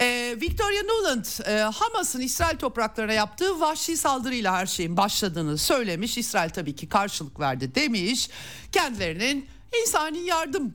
[0.00, 6.18] Ee, Victoria Nuland e, Hamas'ın İsrail topraklarına yaptığı vahşi saldırıyla her şeyin başladığını söylemiş.
[6.18, 8.28] İsrail tabii ki karşılık verdi demiş.
[8.72, 9.46] Kendilerinin
[9.82, 10.74] insani yardım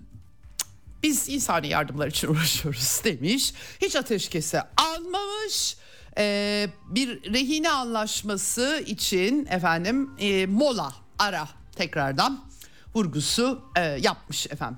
[1.03, 3.53] biz insani yardımlar için uğraşıyoruz demiş.
[3.81, 5.75] Hiç ateşkese almamış.
[6.17, 12.39] Ee, bir rehine anlaşması için efendim e, mola ara tekrardan
[12.95, 14.77] vurgusu e, yapmış efendim.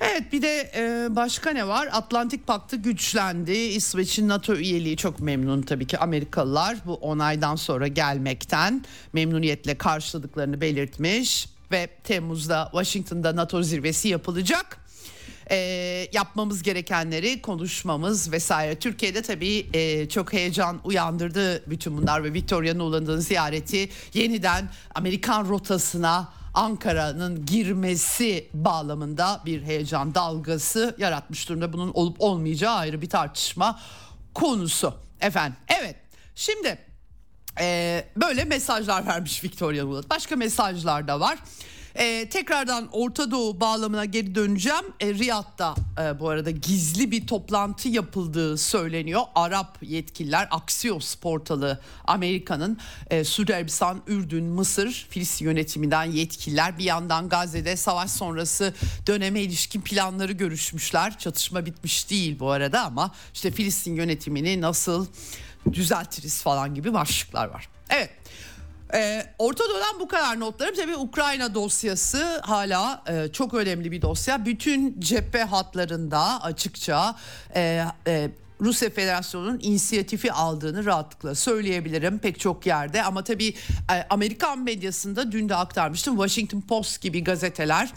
[0.00, 1.88] Evet bir de e, başka ne var?
[1.92, 3.52] Atlantik Paktı güçlendi.
[3.52, 11.48] İsveç'in NATO üyeliği çok memnun tabii ki Amerikalılar bu onaydan sonra gelmekten memnuniyetle karşıladıklarını belirtmiş
[11.72, 14.79] ve Temmuz'da Washington'da NATO zirvesi yapılacak.
[15.50, 15.56] E,
[16.12, 18.78] yapmamız gerekenleri konuşmamız vesaire.
[18.78, 26.32] Türkiye'de tabii e, çok heyecan uyandırdı bütün bunlar ve Victoria Nuland'ın ziyareti yeniden Amerikan rotasına
[26.54, 31.72] Ankara'nın girmesi bağlamında bir heyecan dalgası yaratmış durumda.
[31.72, 33.80] Bunun olup olmayacağı ayrı bir tartışma
[34.34, 34.94] konusu.
[35.20, 35.96] Efendim evet
[36.34, 36.78] şimdi
[37.60, 40.04] e, böyle mesajlar vermiş Victoria Nuland.
[40.10, 41.38] Başka mesajlar da var.
[41.94, 44.84] Ee, tekrardan Orta Doğu bağlamına geri döneceğim.
[45.00, 49.22] Ee, Riyad'da e, bu arada gizli bir toplantı yapıldığı söyleniyor.
[49.34, 52.78] Arap yetkililer Axios portalı Amerika'nın
[53.10, 58.74] e, Suudi Arabistan, Ürdün, Mısır, Filistin yönetiminden yetkililer bir yandan Gazze'de savaş sonrası
[59.06, 61.18] döneme ilişkin planları görüşmüşler.
[61.18, 65.06] Çatışma bitmiş değil bu arada ama işte Filistin yönetimini nasıl
[65.72, 67.68] düzeltiriz falan gibi başlıklar var.
[67.90, 68.19] Evet.
[68.94, 70.74] Ee, Orta Doğu'dan bu kadar notlarım.
[70.74, 74.44] Tabii Ukrayna dosyası hala e, çok önemli bir dosya.
[74.44, 77.16] Bütün cephe hatlarında açıkça
[77.54, 83.02] e, e, Rusya Federasyonu'nun inisiyatifi aldığını rahatlıkla söyleyebilirim pek çok yerde.
[83.02, 83.54] Ama tabii
[83.92, 86.16] e, Amerikan medyasında dün de aktarmıştım.
[86.16, 87.92] Washington Post gibi gazeteler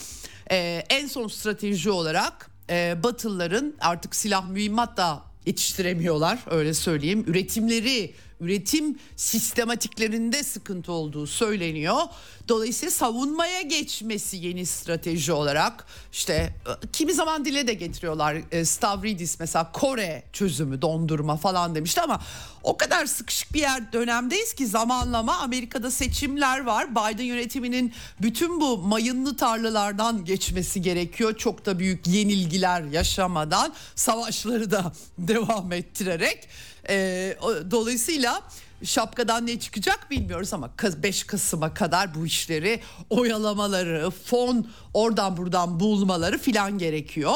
[0.52, 7.24] e, en son strateji olarak e, Batılıların artık silah mühimmat da yetiştiremiyorlar öyle söyleyeyim.
[7.28, 12.02] Üretimleri üretim sistematiklerinde sıkıntı olduğu söyleniyor.
[12.48, 16.56] Dolayısıyla savunmaya geçmesi yeni strateji olarak işte
[16.94, 18.38] kimi zaman dile de getiriyorlar.
[18.52, 22.22] E, Stavridis mesela Kore çözümü dondurma falan demişti ama
[22.64, 26.92] o kadar sıkışık bir yer dönemdeyiz ki zamanlama Amerika'da seçimler var.
[26.92, 31.38] Biden yönetiminin bütün bu mayınlı tarlalardan geçmesi gerekiyor.
[31.38, 36.48] Çok da büyük yenilgiler yaşamadan savaşları da devam ettirerek.
[36.90, 37.36] E,
[37.72, 38.42] dolayısıyla
[38.84, 40.70] şapkadan ne çıkacak bilmiyoruz ama
[41.04, 47.34] 5 Kasım'a kadar bu işleri oyalamaları, fon oradan buradan bulmaları filan gerekiyor.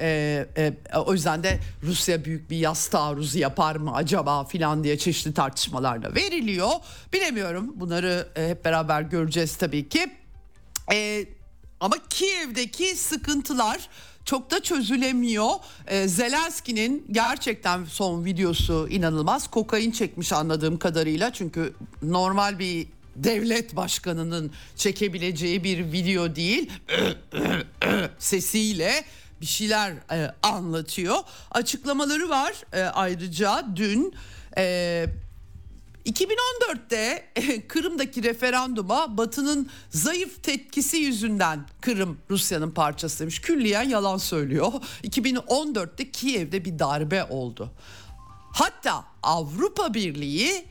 [0.00, 4.98] Ee, e, o yüzden de Rusya büyük bir yaz taarruzu yapar mı acaba filan diye
[4.98, 6.70] çeşitli tartışmalar da veriliyor.
[7.12, 10.10] Bilemiyorum bunları e, hep beraber göreceğiz tabii ki.
[10.92, 11.26] Ee,
[11.80, 13.88] ama Kiev'deki sıkıntılar
[14.24, 15.50] çok da çözülemiyor.
[15.86, 19.50] Ee, Zelenski'nin gerçekten son videosu inanılmaz.
[19.50, 21.32] Kokain çekmiş anladığım kadarıyla.
[21.32, 26.70] Çünkü normal bir devlet başkanının çekebileceği bir video değil.
[28.18, 29.04] Sesiyle
[29.40, 31.16] bir şeyler e, anlatıyor.
[31.50, 34.14] Açıklamaları var e, ayrıca dün...
[34.56, 35.06] E,
[36.06, 37.26] 2014'te
[37.68, 43.40] Kırım'daki referanduma Batı'nın zayıf tepkisi yüzünden Kırım Rusya'nın parçası demiş.
[43.40, 44.72] Külliyen yalan söylüyor.
[45.04, 47.72] 2014'te Kiev'de bir darbe oldu.
[48.52, 50.69] Hatta Avrupa Birliği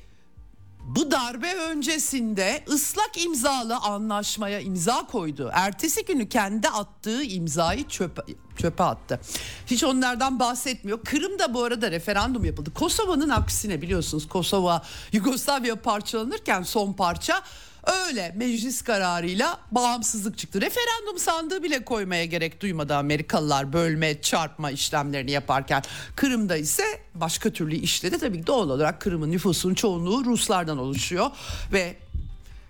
[0.96, 5.50] bu darbe öncesinde ıslak imzalı anlaşmaya imza koydu.
[5.54, 8.22] Ertesi günü kendi attığı imzayı çöpe,
[8.58, 9.20] çöpe attı.
[9.66, 11.04] Hiç onlardan bahsetmiyor.
[11.04, 12.74] Kırım'da bu arada referandum yapıldı.
[12.74, 17.42] Kosova'nın aksine biliyorsunuz Kosova Yugoslavya parçalanırken son parça
[17.84, 20.62] Öyle meclis kararıyla bağımsızlık çıktı.
[20.62, 25.84] Referandum sandığı bile koymaya gerek duymadı Amerikalılar bölme çarpma işlemlerini yaparken.
[26.16, 26.84] Kırım'da ise
[27.16, 28.18] başka türlü işledi.
[28.18, 31.32] Tabii doğal olarak Kırım'ın nüfusunun çoğunluğu Ruslardan oluşuyor
[31.74, 31.96] ve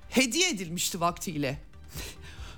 [0.10, 1.58] hediye edilmişti vaktiyle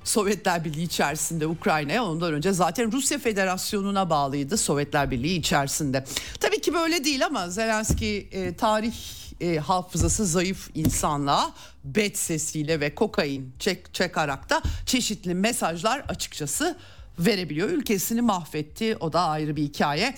[0.03, 6.05] Sovyetler Birliği içerisinde Ukrayna'ya ondan önce zaten Rusya Federasyonu'na bağlıydı Sovyetler Birliği içerisinde.
[6.39, 8.93] Tabii ki böyle değil ama Zelenski e, tarih
[9.41, 16.77] e, hafızası zayıf insanlığa bet sesiyle ve kokain çek, çekarak da çeşitli mesajlar açıkçası
[17.19, 17.69] verebiliyor.
[17.69, 20.15] Ülkesini mahvetti o da ayrı bir hikaye.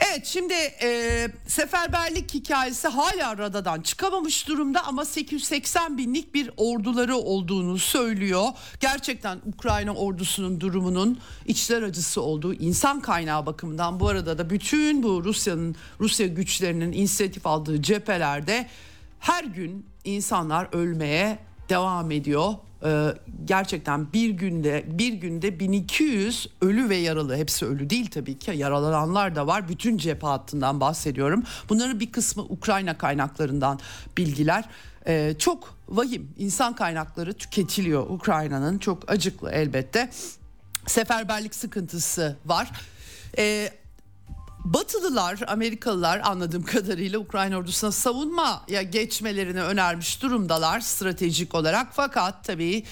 [0.00, 7.78] Evet şimdi e, seferberlik hikayesi hala radadan çıkamamış durumda ama 880 binlik bir orduları olduğunu
[7.78, 8.44] söylüyor.
[8.80, 15.24] Gerçekten Ukrayna ordusunun durumunun içler acısı olduğu insan kaynağı bakımından bu arada da bütün bu
[15.24, 18.66] Rusya'nın Rusya güçlerinin inisiyatif aldığı cephelerde
[19.20, 21.38] her gün insanlar ölmeye
[21.70, 22.54] devam ediyor.
[22.84, 27.36] Ee, gerçekten bir günde bir günde 1200 ölü ve yaralı.
[27.36, 28.52] Hepsi ölü değil tabii ki.
[28.56, 29.68] Yaralananlar da var.
[29.68, 31.42] Bütün cephe hattından bahsediyorum.
[31.68, 33.80] Bunların bir kısmı Ukrayna kaynaklarından
[34.16, 34.64] bilgiler.
[35.06, 38.78] Ee, çok vahim insan kaynakları tüketiliyor Ukrayna'nın.
[38.78, 40.10] Çok acıklı elbette.
[40.86, 42.70] Seferberlik sıkıntısı var.
[43.38, 43.70] Ee,
[44.64, 51.88] Batılılar, Amerikalılar anladığım kadarıyla Ukrayna ordusuna savunmaya geçmelerini önermiş durumdalar stratejik olarak.
[51.92, 52.84] Fakat tabii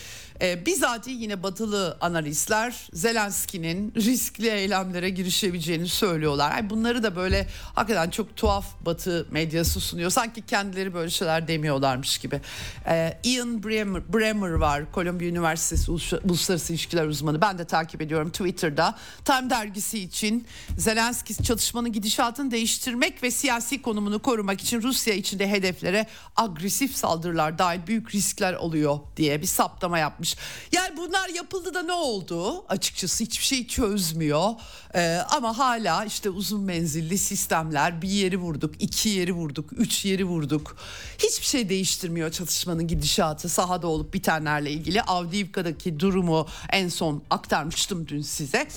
[0.43, 6.51] e, bizatihi yine batılı analistler Zelenski'nin riskli eylemlere girişebileceğini söylüyorlar.
[6.57, 10.11] Yani bunları da böyle hakikaten çok tuhaf batı medyası sunuyor.
[10.11, 12.41] Sanki kendileri böyle şeyler demiyorlarmış gibi.
[12.87, 14.83] E, Ian Bremer, Bremer var.
[14.95, 17.41] Columbia Üniversitesi Uluslararası İlişkiler uzmanı.
[17.41, 18.99] Ben de takip ediyorum Twitter'da.
[19.25, 20.47] Time dergisi için
[20.79, 27.87] Zelenski çatışmanın gidişatını değiştirmek ve siyasi konumunu korumak için Rusya içinde hedeflere agresif saldırılar dahil
[27.87, 30.28] büyük riskler oluyor diye bir saptama yapmış.
[30.73, 32.65] Yani bunlar yapıldı da ne oldu?
[32.69, 34.51] Açıkçası hiçbir şey çözmüyor.
[34.95, 40.25] Ee, ama hala işte uzun menzilli sistemler bir yeri vurduk, iki yeri vurduk, üç yeri
[40.25, 40.77] vurduk.
[41.19, 45.03] Hiçbir şey değiştirmiyor çatışmanın gidişatı sahada olup bitenlerle ilgili.
[45.03, 48.69] Avdiivka'daki durumu en son aktarmıştım dün size.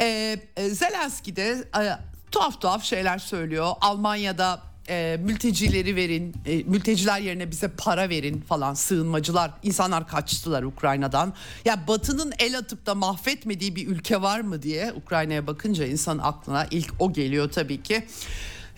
[0.00, 1.98] Ee, Zelenski de e,
[2.30, 3.74] tuhaf tuhaf şeyler söylüyor.
[3.80, 11.34] Almanya'da e, mültecileri verin, e, mülteciler yerine bize para verin falan sığınmacılar, insanlar kaçtılar Ukrayna'dan.
[11.64, 16.66] Ya Batı'nın el atıp da mahvetmediği bir ülke var mı diye Ukrayna'ya bakınca insan aklına
[16.70, 18.06] ilk o geliyor tabii ki.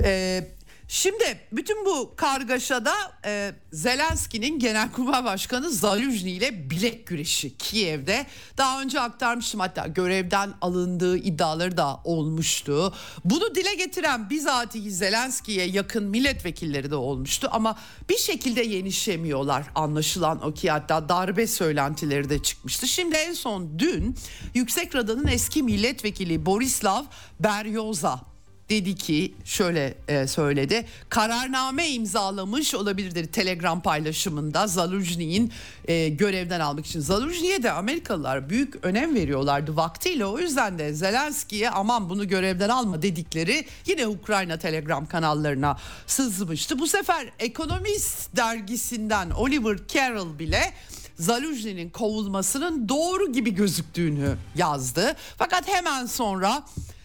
[0.05, 0.45] E,
[0.89, 2.93] Şimdi bütün bu kargaşada
[3.25, 8.27] e, Zelenski'nin Genelkurmay Başkanı Zaluzny ile bilek güreşi Kiev'de
[8.59, 12.95] daha önce aktarmıştım hatta görevden alındığı iddiaları da olmuştu.
[13.25, 20.55] Bunu dile getiren bizatihi Zelenski'ye yakın milletvekilleri de olmuştu ama bir şekilde yenişemiyorlar anlaşılan o
[20.55, 22.89] ki hatta darbe söylentileri de çıkmıştı.
[22.89, 24.17] Şimdi en son dün
[24.55, 27.05] Yüksek Rada'nın eski milletvekili Borislav
[27.41, 28.34] Beryoza
[28.71, 30.87] dedi ki şöyle e, söyledi.
[31.09, 35.53] Kararname imzalamış olabilir telegram paylaşımında Zaluzny'in
[35.89, 37.01] e, görevden almak için.
[37.01, 40.27] Zaluzny'ye de Amerikalılar büyük önem veriyorlardı vaktiyle.
[40.27, 46.79] O yüzden de Zelenski'ye aman bunu görevden alma dedikleri yine Ukrayna telegram kanallarına sızmıştı.
[46.79, 50.73] Bu sefer Ekonomist dergisinden Oliver Carroll bile
[51.19, 55.17] Zaluzny'nin kovulmasının doğru gibi gözüktüğünü yazdı.
[55.39, 56.63] Fakat hemen sonra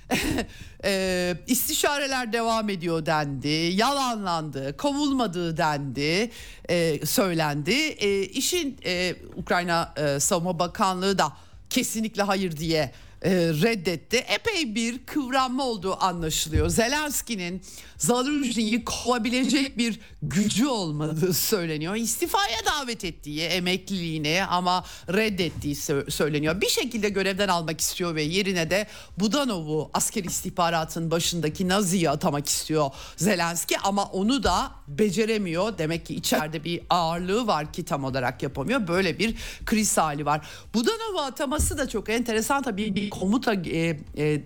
[0.85, 6.31] e, istişareler devam ediyor dendi, yalanlandı, kovulmadığı dendi,
[6.69, 7.71] e, söylendi.
[7.71, 11.33] E, işin e, Ukrayna e, Savunma Bakanlığı da
[11.69, 12.91] kesinlikle hayır diye
[13.21, 14.17] e, reddetti.
[14.17, 16.69] Epey bir kıvranma olduğu anlaşılıyor.
[16.69, 17.61] Zelenski'nin
[17.97, 21.95] Zaluzny'yi kovabilecek bir gücü olmadığı söyleniyor.
[21.95, 25.75] İstifaya davet ettiği emekliliğine ama reddettiği
[26.09, 26.61] söyleniyor.
[26.61, 32.91] Bir şekilde görevden almak istiyor ve yerine de Budanov'u asker istihbaratın başındaki Nazi'yi atamak istiyor
[33.17, 35.77] Zelenski ama onu da beceremiyor.
[35.77, 38.87] Demek ki içeride bir ağırlığı var ki tam olarak yapamıyor.
[38.87, 40.47] Böyle bir kriz hali var.
[40.73, 44.41] Budanov'u ataması da çok enteresan tabii komuta e, e,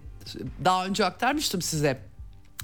[0.66, 2.00] daha önce aktarmıştım size.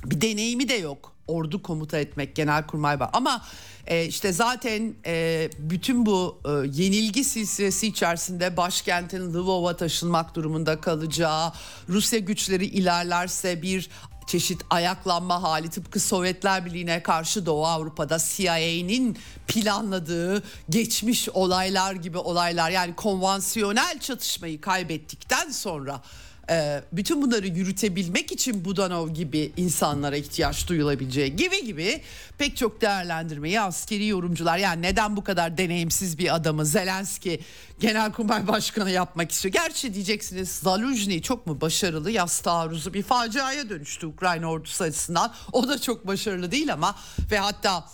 [0.06, 3.42] Bir deneyimi de yok ordu komuta etmek genelkurmay var ama
[3.88, 6.50] e, işte zaten e, bütün bu e,
[6.82, 11.52] yenilgi silsilesi içerisinde başkentin Lvov'a taşınmak durumunda kalacağı
[11.90, 13.90] Rusya güçleri ilerlerse bir
[14.30, 15.70] çeşit ayaklanma hali.
[15.70, 22.70] Tıpkı Sovyetler Birliği'ne karşı Doğu Avrupa'da CIA'nin planladığı geçmiş olaylar gibi olaylar.
[22.70, 26.02] Yani konvansiyonel çatışmayı kaybettikten sonra
[26.50, 32.02] e, bütün bunları yürütebilmek için Budanov gibi insanlara ihtiyaç duyulabileceği gibi gibi
[32.38, 37.40] pek çok değerlendirmeyi askeri yorumcular yani neden bu kadar deneyimsiz bir adamı Zelenski
[37.80, 39.54] Genelkurmay Başkanı yapmak istiyor.
[39.54, 45.34] Gerçi diyeceksiniz Zaluzny çok mu başarılı yaz taarruzu bir faciaya dönüştü Ukrayna ordusu açısından.
[45.52, 46.96] O da çok başarılı değil ama
[47.32, 47.86] ve hatta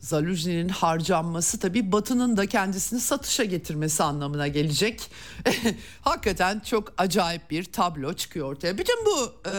[0.00, 5.10] Zaluzny'nin harcanması tabii Batı'nın da kendisini satışa getirmesi anlamına gelecek.
[6.02, 8.78] Hakikaten çok acayip bir tablo çıkıyor ortaya.
[8.78, 9.52] Bütün bu e,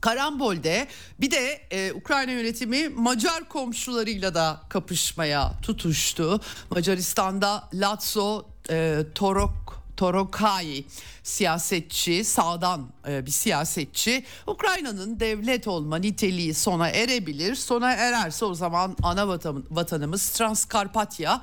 [0.00, 0.88] karambolde
[1.20, 6.40] bir de e, Ukrayna yönetimi Macar komşularıyla da kapışmaya tutuştu.
[6.70, 10.84] Macaristan'da Lazio, e, Torok Torokai
[11.22, 14.24] siyasetçi, sağdan e, bir siyasetçi.
[14.46, 17.54] Ukrayna'nın devlet olma niteliği sona erebilir.
[17.54, 21.42] Sona ererse o zaman ana vatan, vatanımız Transkarpatya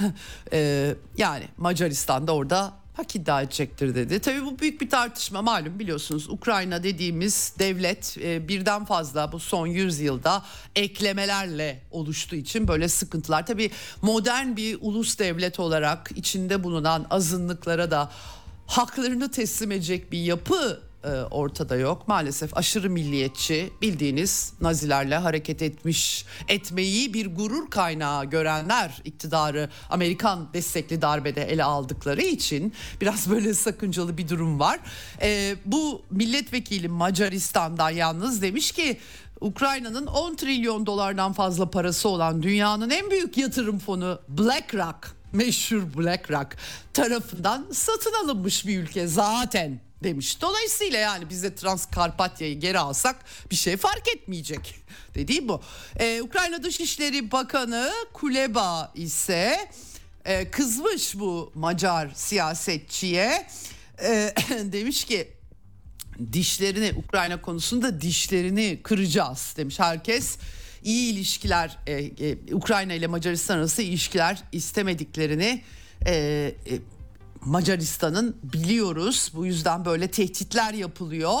[0.52, 4.20] e, yani Macaristan'da orada hak iddia edecektir dedi.
[4.20, 6.28] Tabii bu büyük bir tartışma malum biliyorsunuz.
[6.28, 10.44] Ukrayna dediğimiz devlet e, birden fazla bu son 100 yılda
[10.76, 13.46] eklemelerle oluştuğu için böyle sıkıntılar.
[13.46, 13.70] Tabii
[14.02, 18.10] modern bir ulus devlet olarak içinde bulunan azınlıklara da
[18.66, 22.08] haklarını teslim edecek bir yapı e, ortada yok.
[22.08, 31.02] Maalesef aşırı milliyetçi bildiğiniz nazilerle hareket etmiş etmeyi bir gurur kaynağı görenler iktidarı Amerikan destekli
[31.02, 34.80] darbede ele aldıkları için biraz böyle sakıncalı bir durum var.
[35.22, 38.98] E, bu milletvekili Macaristan'dan yalnız demiş ki
[39.40, 46.56] Ukrayna'nın 10 trilyon dolardan fazla parası olan dünyanın en büyük yatırım fonu BlackRock meşhur BlackRock
[46.92, 50.40] tarafından satın alınmış bir ülke zaten demiş.
[50.40, 53.16] Dolayısıyla yani biz de Transkarpatya'yı geri alsak
[53.50, 54.74] bir şey fark etmeyecek
[55.14, 55.62] dediği bu.
[55.96, 59.70] Ee, Ukrayna Dışişleri Bakanı Kuleba ise
[60.24, 63.46] e, kızmış bu Macar siyasetçiye.
[64.02, 64.34] E,
[64.72, 65.28] demiş ki
[66.32, 70.36] dişlerini Ukrayna konusunda dişlerini kıracağız demiş herkes
[70.82, 75.62] iyi ilişkiler e, e, Ukrayna ile Macaristan arası ilişkiler istemediklerini
[76.06, 76.54] e, e,
[77.44, 79.32] Macaristan'ın biliyoruz.
[79.34, 81.32] Bu yüzden böyle tehditler yapılıyor.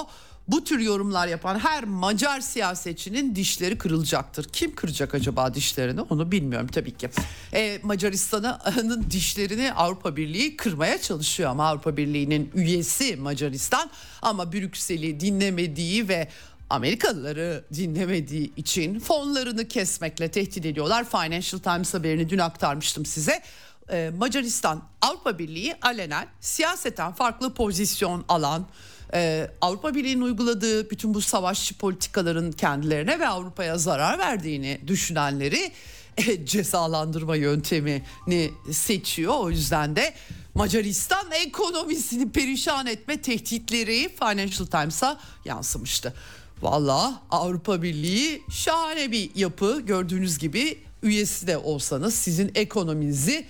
[0.48, 4.44] Bu tür yorumlar yapan her Macar siyasetçinin dişleri kırılacaktır.
[4.44, 7.10] Kim kıracak acaba dişlerini onu bilmiyorum tabii ki.
[7.52, 13.90] E, Macaristan'ın dişlerini Avrupa Birliği kırmaya çalışıyor ama Avrupa Birliği'nin üyesi Macaristan
[14.22, 16.28] ama Brüksel'i dinlemediği ve
[16.70, 21.04] Amerikalıları dinlemediği için fonlarını kesmekle tehdit ediyorlar.
[21.10, 23.42] Financial Times haberini dün aktarmıştım size.
[23.90, 28.66] Ee, Macaristan Avrupa Birliği alenen siyaseten farklı pozisyon alan
[29.14, 35.72] e, Avrupa Birliği'nin uyguladığı bütün bu savaşçı politikaların kendilerine ve Avrupa'ya zarar verdiğini düşünenleri
[36.16, 39.34] e, cezalandırma yöntemini seçiyor.
[39.38, 40.14] O yüzden de
[40.54, 46.14] Macaristan ekonomisini perişan etme tehditleri Financial Times'a yansımıştı.
[46.62, 53.46] Valla Avrupa Birliği şahane bir yapı gördüğünüz gibi üyesi de olsanız sizin ekonominizi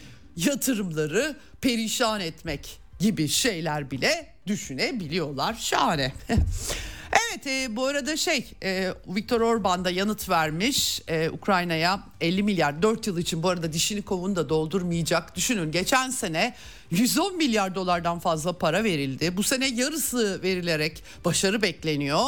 [0.47, 5.55] yatırımları perişan etmek gibi şeyler bile düşünebiliyorlar.
[5.55, 6.13] Şahane.
[7.13, 12.83] Evet e, bu arada şey e, Viktor Orban da yanıt vermiş e, Ukrayna'ya 50 milyar
[12.83, 15.37] 4 yıl için bu arada dişini kovunu da doldurmayacak.
[15.37, 16.55] Düşünün geçen sene
[16.91, 19.37] 110 milyar dolardan fazla para verildi.
[19.37, 22.23] Bu sene yarısı verilerek başarı bekleniyor.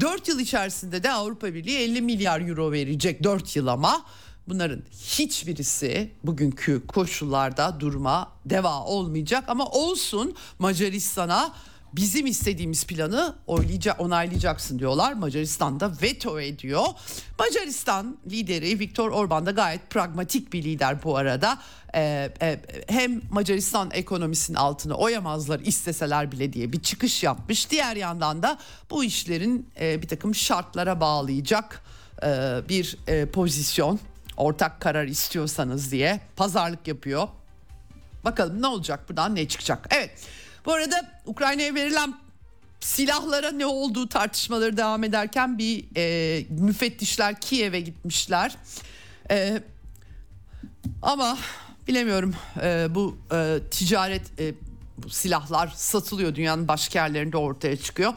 [0.00, 4.06] 4 yıl içerisinde de Avrupa Birliği 50 milyar euro verecek 4 yıl ama.
[4.48, 11.54] Bunların hiçbirisi bugünkü koşullarda durma deva olmayacak ama olsun Macaristan'a
[11.96, 13.34] bizim istediğimiz planı
[13.98, 15.12] onaylayacaksın diyorlar.
[15.12, 16.84] Macaristan da veto ediyor.
[17.38, 21.58] Macaristan lideri Viktor Orban da gayet pragmatik bir lider bu arada.
[21.94, 27.70] Ee, e, hem Macaristan ekonomisinin altını oyamazlar isteseler bile diye bir çıkış yapmış.
[27.70, 28.58] Diğer yandan da
[28.90, 31.82] bu işlerin e, bir takım şartlara bağlayacak
[32.22, 34.00] e, bir e, pozisyon
[34.36, 37.28] ortak karar istiyorsanız diye pazarlık yapıyor.
[38.24, 39.88] Bakalım ne olacak buradan ne çıkacak.
[39.90, 40.10] Evet
[40.66, 42.14] bu arada Ukrayna'ya verilen
[42.80, 48.56] silahlara ne olduğu tartışmaları devam ederken bir e, müfettişler Kiev'e gitmişler.
[49.30, 49.62] E,
[51.02, 51.38] ama
[51.88, 54.54] bilemiyorum e, bu e, ticaret e,
[54.98, 58.12] bu silahlar satılıyor dünyanın başka yerlerinde ortaya çıkıyor.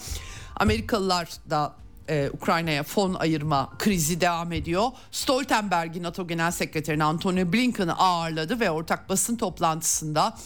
[0.56, 1.76] Amerikalılar da
[2.10, 4.88] e, Ukrayna'ya fon ayırma krizi devam ediyor.
[5.12, 10.38] Stoltenberg'in NATO Genel Sekreteri Antony Blinken'ı ağırladı ve ortak basın toplantısında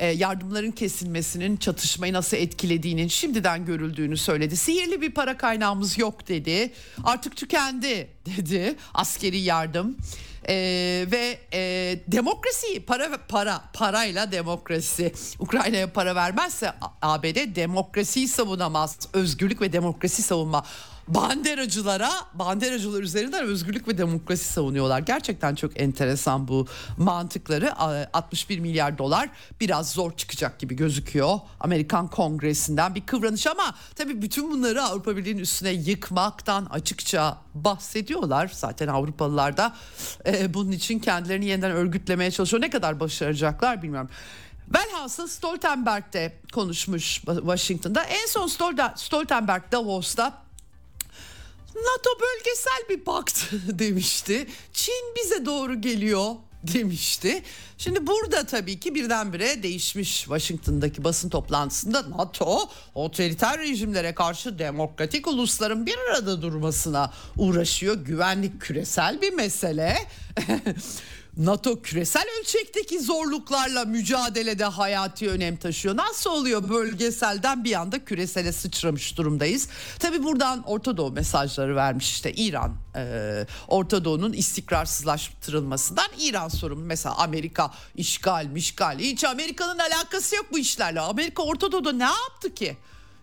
[0.00, 4.56] e, yardımların kesilmesinin çatışmayı nasıl etkilediğinin şimdiden görüldüğünü söyledi.
[4.56, 6.72] Sihirli bir para kaynağımız yok dedi.
[7.04, 9.96] Artık tükendi dedi askeri yardım.
[10.48, 11.60] Ee, ve e,
[12.08, 20.64] demokrasi para para parayla demokrasi Ukrayna'ya para vermezse ABD demokrasiyi savunamaz özgürlük ve demokrasi savunma
[21.14, 24.98] banderacılara, banderacılar üzerinden özgürlük ve demokrasi savunuyorlar.
[24.98, 27.74] Gerçekten çok enteresan bu mantıkları.
[28.12, 29.30] 61 milyar dolar
[29.60, 31.38] biraz zor çıkacak gibi gözüküyor.
[31.60, 38.50] Amerikan Kongresi'nden bir kıvranış ama tabii bütün bunları Avrupa Birliği'nin üstüne yıkmaktan açıkça bahsediyorlar.
[38.54, 39.76] Zaten Avrupalılar da
[40.26, 42.62] e, bunun için kendilerini yeniden örgütlemeye çalışıyor.
[42.62, 44.10] Ne kadar başaracaklar bilmiyorum.
[44.74, 48.02] Velhasıl Stoltenberg'de konuşmuş Washington'da.
[48.02, 48.46] En son
[48.96, 50.49] Stoltenberg Davos'ta
[51.84, 54.46] NATO bölgesel bir pakt demişti.
[54.72, 57.42] Çin bize doğru geliyor demişti.
[57.78, 65.86] Şimdi burada tabii ki birdenbire değişmiş Washington'daki basın toplantısında NATO otoriter rejimlere karşı demokratik ulusların
[65.86, 67.94] bir arada durmasına uğraşıyor.
[67.94, 69.96] Güvenlik küresel bir mesele.
[71.36, 75.96] NATO küresel ölçekteki zorluklarla mücadelede hayati önem taşıyor.
[75.96, 79.68] Nasıl oluyor bölgeselden bir anda küresele sıçramış durumdayız.
[79.98, 86.84] Tabi buradan Orta Doğu mesajları vermiş işte İran e, Orta Doğu'nun istikrarsızlaştırılmasından İran sorumlu.
[86.84, 91.00] Mesela Amerika işgal mişgal hiç Amerika'nın alakası yok bu işlerle.
[91.00, 92.76] Amerika Orta Doğu'da ne yaptı ki?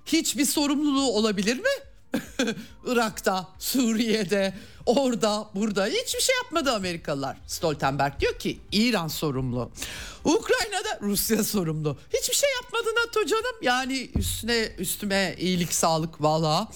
[0.06, 1.88] Hiçbir sorumluluğu olabilir mi?
[2.86, 4.54] Irak'ta, Suriye'de,
[4.88, 7.38] orada, burada hiçbir şey yapmadı Amerikalılar.
[7.48, 9.72] Stoltenberg diyor ki İran sorumlu.
[10.24, 11.98] Ukrayna'da Rusya sorumlu.
[12.14, 13.56] Hiçbir şey yapmadı NATO canım.
[13.62, 16.68] Yani üstüne üstüme iyilik sağlık valla.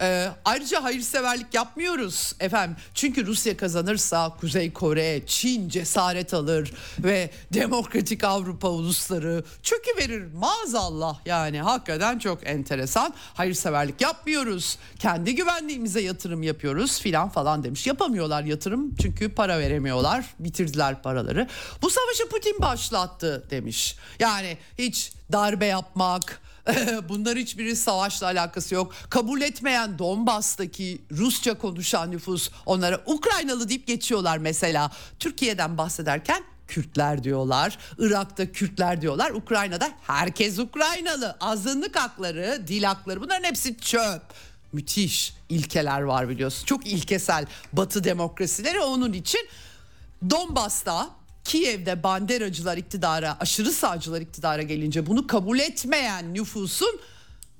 [0.00, 2.76] Ee, ayrıca hayırseverlik yapmıyoruz efendim.
[2.94, 11.18] Çünkü Rusya kazanırsa Kuzey Kore, Çin cesaret alır ve demokratik Avrupa ulusları çökü verir maazallah
[11.26, 13.14] yani hakikaten çok enteresan.
[13.34, 14.78] Hayırseverlik yapmıyoruz.
[14.98, 17.86] Kendi güvenliğimize yatırım yapıyoruz filan falan demiş.
[17.86, 20.24] Yapamıyorlar yatırım çünkü para veremiyorlar.
[20.38, 21.48] Bitirdiler paraları.
[21.82, 23.96] Bu savaşı Putin başlattı demiş.
[24.20, 26.40] Yani hiç darbe yapmak,
[27.08, 28.94] Bunlar hiçbiri savaşla alakası yok.
[29.10, 34.90] Kabul etmeyen Donbas'taki Rusça konuşan nüfus onlara Ukraynalı deyip geçiyorlar mesela.
[35.18, 37.78] Türkiye'den bahsederken Kürtler diyorlar.
[37.98, 39.30] Irak'ta Kürtler diyorlar.
[39.30, 41.36] Ukrayna'da herkes Ukraynalı.
[41.40, 44.22] Azınlık hakları, dil hakları bunların hepsi çöp.
[44.72, 46.64] Müthiş ilkeler var biliyorsun.
[46.64, 49.48] Çok ilkesel batı demokrasileri onun için
[50.30, 51.17] Donbas'ta
[51.48, 57.00] Kiev'de banderacılar iktidara, aşırı sağcılar iktidara gelince bunu kabul etmeyen nüfusun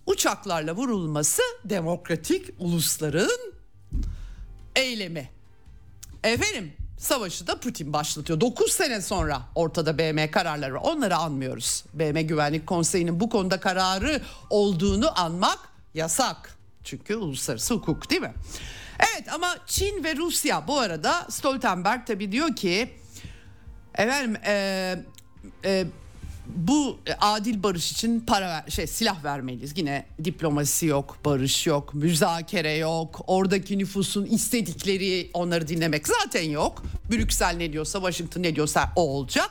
[0.07, 3.53] uçaklarla vurulması demokratik ulusların
[4.77, 5.31] eylemi.
[6.25, 8.41] Efendim savaşı da Putin başlatıyor.
[8.41, 10.81] 9 sene sonra ortada BM kararları var.
[10.83, 11.85] Onları anmıyoruz.
[11.95, 15.59] BM Güvenlik Konseyi'nin bu konuda kararı olduğunu anmak
[15.95, 16.59] yasak.
[16.85, 18.35] Çünkü uluslararası hukuk değil mi?
[18.99, 22.99] Evet ama Çin ve Rusya bu arada Stoltenberg tabii diyor ki
[23.99, 24.97] Efendim e,
[25.65, 25.85] e,
[26.47, 29.73] bu adil barış için para ver, şey silah vermeliyiz.
[29.77, 33.21] Yine diplomasi yok, barış yok, müzakere yok.
[33.27, 36.83] Oradaki nüfusun istedikleri onları dinlemek zaten yok.
[37.11, 39.51] Brüksel ne diyorsa, Washington ne diyorsa o olacak.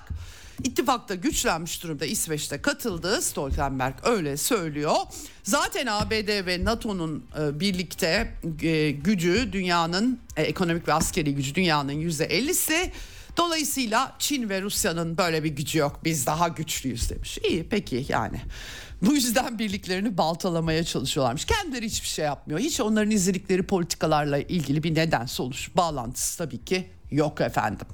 [0.64, 3.22] İttifakta güçlenmiş durumda İsveç'te katıldı.
[3.22, 4.95] Stoltenberg öyle söylüyor.
[5.43, 11.91] Zaten ABD ve NATO'nun e, birlikte e, gücü dünyanın e, ekonomik ve askeri gücü dünyanın
[11.91, 12.91] yüzde 50'si.
[13.38, 16.00] Dolayısıyla Çin ve Rusya'nın böyle bir gücü yok.
[16.04, 17.38] Biz daha güçlüyüz demiş.
[17.44, 18.42] İyi peki yani.
[19.02, 21.46] Bu yüzden birliklerini baltalamaya çalışıyorlarmış.
[21.46, 22.60] Kendileri hiçbir şey yapmıyor.
[22.60, 27.88] Hiç onların izledikleri politikalarla ilgili bir neden sonuç bağlantısı tabii ki yok efendim.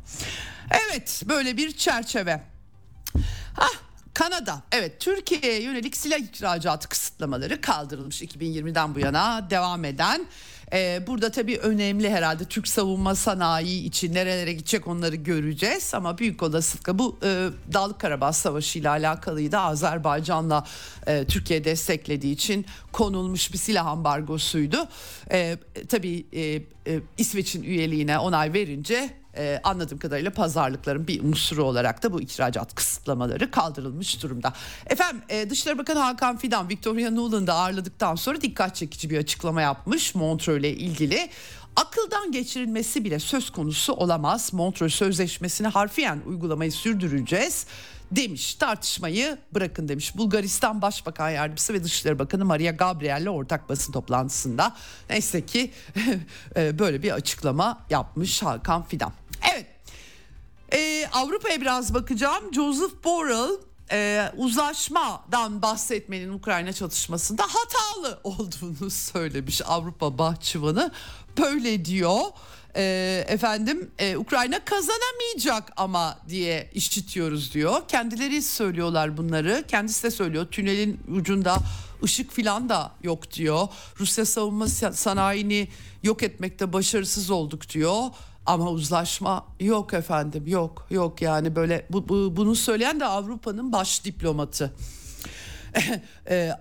[0.87, 2.43] Evet böyle bir çerçeve.
[3.53, 3.73] Hah
[4.13, 10.25] Kanada evet Türkiye'ye yönelik silah ihracatı kısıtlamaları kaldırılmış 2020'den bu yana devam eden
[10.73, 15.93] ee, burada tabii önemli herhalde Türk savunma sanayi için nerelere gidecek onları göreceğiz.
[15.93, 19.57] Ama büyük olasılıkla bu e, Dağlık Karabağ Savaşı ile alakalıydı.
[19.57, 20.65] Azerbaycan'la
[21.07, 24.87] e, Türkiye desteklediği için konulmuş bir silah ambargosuydu.
[25.31, 25.57] E,
[25.89, 26.61] tabii e, e,
[27.17, 33.51] İsveç'in üyeliğine onay verince ee, anladığım kadarıyla pazarlıkların bir unsuru olarak da bu ihracat kısıtlamaları
[33.51, 34.53] kaldırılmış durumda.
[34.87, 40.15] Efendim e, Dışişleri Bakanı Hakan Fidan Victoria Nuland'ı ağırladıktan sonra dikkat çekici bir açıklama yapmış
[40.15, 41.29] Montreux ilgili.
[41.75, 44.53] Akıldan geçirilmesi bile söz konusu olamaz.
[44.53, 47.65] Montreux Sözleşmesi'ni harfiyen uygulamayı sürdüreceğiz
[48.11, 48.55] demiş.
[48.55, 50.17] Tartışmayı bırakın demiş.
[50.17, 54.75] Bulgaristan Başbakan Yardımcısı ve Dışişleri Bakanı Maria Gabriel'le ortak basın toplantısında.
[55.09, 55.71] Neyse ki
[56.55, 59.13] e, böyle bir açıklama yapmış Hakan Fidan.
[60.73, 62.53] Ee, Avrupa'ya biraz bakacağım.
[62.53, 63.57] Joseph Borrell
[63.91, 70.91] e, uzlaşmadan bahsetmenin Ukrayna çatışmasında hatalı olduğunu söylemiş Avrupa Bahçıvanı.
[71.37, 72.21] Böyle diyor
[72.75, 77.87] e, efendim e, Ukrayna kazanamayacak ama diye işitiyoruz diyor.
[77.87, 79.63] Kendileri söylüyorlar bunları.
[79.67, 80.47] Kendisi de söylüyor.
[80.51, 81.57] Tünelin ucunda
[82.03, 83.67] ışık filan da yok diyor.
[83.99, 85.67] Rusya savunma sanayini
[86.03, 88.03] yok etmekte başarısız olduk diyor.
[88.45, 94.05] Ama uzlaşma yok efendim yok yok yani böyle bu, bu bunu söyleyen de Avrupa'nın baş
[94.05, 94.73] diplomatı.
[96.29, 96.51] e,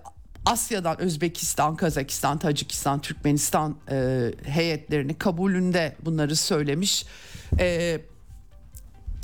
[0.45, 7.05] Asya'dan Özbekistan, Kazakistan, Tacikistan, Türkmenistan e, heyetlerini kabulünde bunları söylemiş.
[7.59, 7.99] E,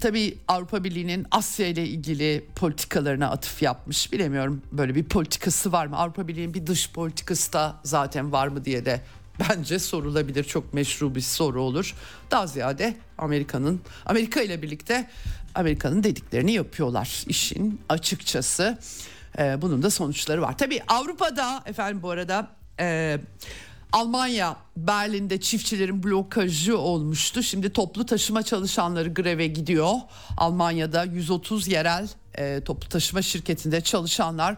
[0.02, 4.14] tabii Avrupa Birliği'nin Asya ile ilgili politikalarına atıf yapmış.
[4.14, 5.98] Bilemiyorum böyle bir politikası var mı?
[5.98, 9.02] Avrupa Birliği'nin bir dış politikası da zaten var mı diye de
[9.40, 10.44] bence sorulabilir.
[10.44, 11.96] Çok meşru bir soru olur.
[12.32, 15.10] Daha ziyade Amerika'nın Amerika ile birlikte
[15.56, 18.78] Amerika'nın dediklerini yapıyorlar işin açıkçası.
[19.38, 20.58] Ee, bunun da sonuçları var.
[20.58, 22.48] Tabii Avrupa'da efendim bu arada
[22.80, 23.20] e,
[23.92, 27.44] Almanya Berlin'de çiftçilerin blokajı olmuştu.
[27.44, 29.94] Şimdi toplu taşıma çalışanları greve gidiyor.
[30.38, 34.56] Almanya'da 130 yerel e, toplu taşıma şirketinde çalışanlar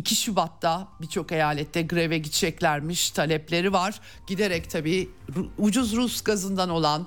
[0.00, 4.00] 2 Şubat'ta birçok eyalette greve gideceklermiş talepleri var.
[4.26, 5.10] Giderek tabii
[5.58, 7.06] ucuz Rus gazından olan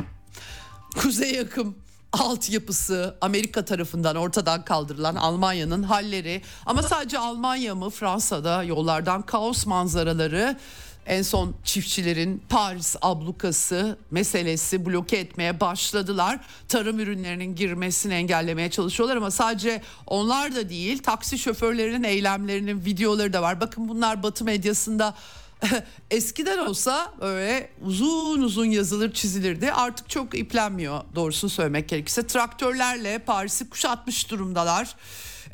[0.97, 1.75] kuzey yakım
[2.11, 10.57] altyapısı Amerika tarafından ortadan kaldırılan Almanya'nın halleri ama sadece Almanya mı Fransa'da yollardan kaos manzaraları
[11.05, 16.39] en son çiftçilerin Paris ablukası meselesi bloke etmeye başladılar.
[16.67, 23.41] Tarım ürünlerinin girmesini engellemeye çalışıyorlar ama sadece onlar da değil taksi şoförlerinin eylemlerinin videoları da
[23.41, 23.61] var.
[23.61, 25.15] Bakın bunlar Batı medyasında
[26.11, 29.71] eskiden olsa öyle uzun uzun yazılır çizilirdi.
[29.71, 32.27] Artık çok iplenmiyor doğrusunu söylemek gerekirse.
[32.27, 34.95] Traktörlerle Paris'i kuşatmış durumdalar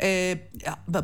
[0.02, 0.38] e,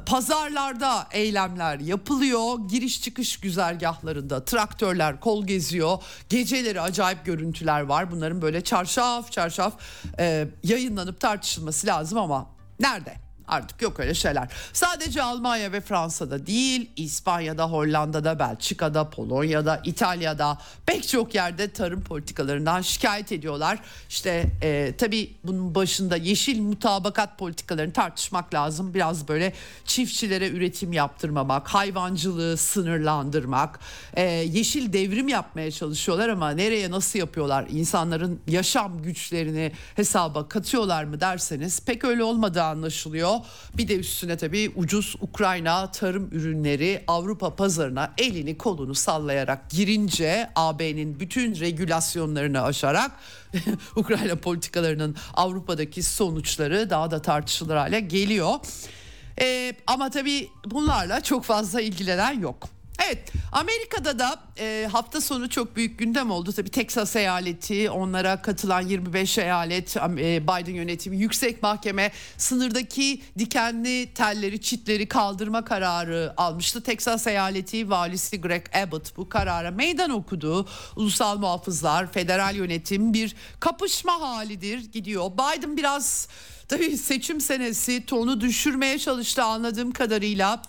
[0.05, 2.55] pazarlarda eylemler yapılıyor.
[2.69, 5.97] Giriş çıkış güzergahlarında traktörler kol geziyor.
[6.29, 8.11] Geceleri acayip görüntüler var.
[8.11, 9.73] Bunların böyle çarşaf çarşaf
[10.19, 13.24] e, yayınlanıp tartışılması lazım ama nerede?
[13.47, 14.47] Artık yok öyle şeyler.
[14.73, 22.81] Sadece Almanya ve Fransa'da değil, İspanya'da, Hollanda'da, Belçika'da, Polonya'da, İtalya'da pek çok yerde tarım politikalarından
[22.81, 23.79] şikayet ediyorlar.
[24.09, 28.93] İşte e, tabii bunun başında yeşil mutabakat politikalarını tartışmak lazım.
[28.93, 29.53] Biraz böyle
[29.85, 33.79] çiftçilere üretim yaptırmamak, hayvancılığı sınırlandırmak,
[34.13, 37.65] e, yeşil devrim yapmaya çalışıyorlar ama nereye nasıl yapıyorlar?
[37.69, 43.34] İnsanların yaşam güçlerini hesaba katıyorlar mı derseniz pek öyle olmadığı anlaşılıyor.
[43.77, 51.19] Bir de üstüne tabii ucuz Ukrayna tarım ürünleri Avrupa pazarına elini kolunu sallayarak girince AB'nin
[51.19, 53.11] bütün regülasyonlarını aşarak
[53.95, 58.55] Ukrayna politikalarının Avrupa'daki sonuçları daha da tartışılır hale geliyor.
[59.41, 62.74] Ee, ama tabii bunlarla çok fazla ilgilenen yok.
[63.03, 66.51] Evet Amerika'da da e, hafta sonu çok büyük gündem oldu.
[66.51, 74.61] Tabii Texas eyaleti onlara katılan 25 eyalet e, Biden yönetimi yüksek mahkeme sınırdaki dikenli telleri
[74.61, 76.83] çitleri kaldırma kararı almıştı.
[76.83, 80.67] Texas eyaleti valisi Greg Abbott bu karara meydan okudu.
[80.95, 85.31] Ulusal muhafızlar federal yönetim bir kapışma halidir gidiyor.
[85.31, 86.27] Biden biraz
[86.67, 90.61] tabii seçim senesi tonu düşürmeye çalıştı anladığım kadarıyla.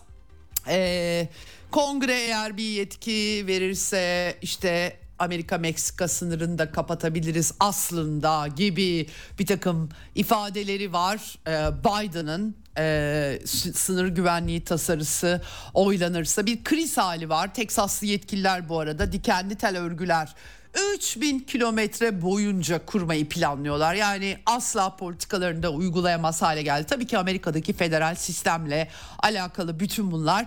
[0.69, 1.29] Eee
[1.71, 9.07] Kongre eğer bir yetki verirse işte Amerika Meksika sınırını da kapatabiliriz aslında gibi
[9.39, 13.39] bir takım ifadeleri var ee, Biden'ın e,
[13.75, 15.43] sınır güvenliği tasarısı
[15.75, 17.55] oylanırsa bir kriz hali var.
[17.55, 20.35] Teksaslı yetkililer bu arada dikenli tel örgüler
[20.77, 23.95] 3000 kilometre boyunca kurmayı planlıyorlar.
[23.95, 26.87] Yani asla politikalarında uygulayamaz hale geldi.
[26.87, 30.47] Tabii ki Amerika'daki federal sistemle alakalı bütün bunlar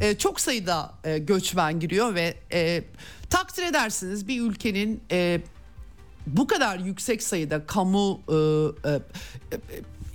[0.00, 2.84] e, çok sayıda e, göçmen giriyor ve e,
[3.30, 5.40] takdir edersiniz bir ülkenin e,
[6.26, 9.00] bu kadar yüksek sayıda kamu e, e,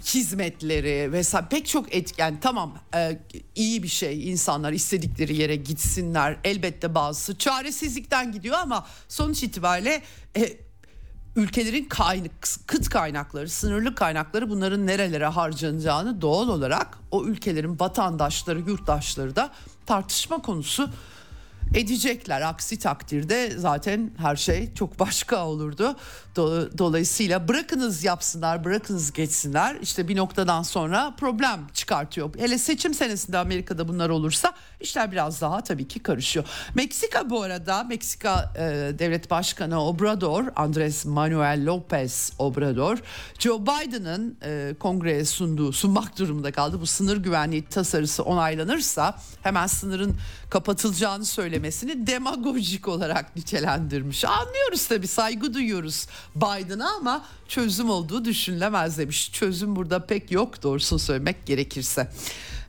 [0.06, 3.20] hizmetleri vesaire pek çok etken tamam e,
[3.56, 6.38] iyi bir şey insanlar istedikleri yere gitsinler.
[6.44, 10.02] Elbette bazısı çaresizlikten gidiyor ama sonuç itibariyle
[10.38, 10.58] e,
[11.36, 12.32] ülkelerin kaynak,
[12.68, 19.52] kıt kaynakları sınırlı kaynakları bunların nerelere harcanacağını doğal olarak o ülkelerin vatandaşları yurttaşları da
[19.86, 20.90] tartışma konusu
[21.74, 22.42] edecekler.
[22.42, 25.96] Aksi takdirde zaten her şey çok başka olurdu.
[26.78, 29.78] Dolayısıyla bırakınız yapsınlar, bırakınız geçsinler.
[29.82, 32.36] İşte bir noktadan sonra problem çıkartıyor.
[32.38, 34.54] Hele seçim senesinde Amerika'da bunlar olursa
[34.86, 36.46] işler biraz daha tabii ki karışıyor.
[36.76, 38.62] Meksika bu arada Meksika e,
[39.00, 42.98] Devlet Başkanı Obrador, Andres Manuel Lopez Obrador,
[43.40, 46.82] Joe Biden'ın e, kongreye sunduğu, sunmak durumunda kaldı.
[46.82, 50.16] Bu sınır güvenliği tasarısı onaylanırsa hemen sınırın
[50.50, 54.26] kapatılacağını söylemesini demagojik olarak nitelendirmiş.
[54.26, 59.32] Anlıyoruz tabii saygı duyuyoruz Biden'a ama çözüm olduğu düşünülemez demiş.
[59.32, 62.08] Çözüm burada pek yok doğrusunu söylemek gerekirse.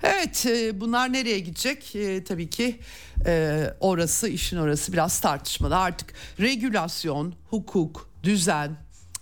[0.03, 1.97] Evet e, bunlar nereye gidecek?
[1.97, 2.81] E, tabii ki
[3.27, 5.77] e, orası işin orası biraz tartışmalı.
[5.77, 8.77] Artık regülasyon, hukuk, düzen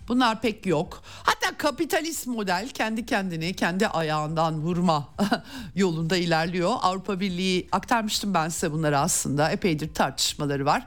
[0.09, 1.03] bunlar pek yok.
[1.05, 5.09] Hatta kapitalist model kendi kendini kendi ayağından vurma
[5.75, 6.71] yolunda ilerliyor.
[6.83, 10.87] Avrupa Birliği aktarmıştım ben size bunları aslında epeydir tartışmaları var.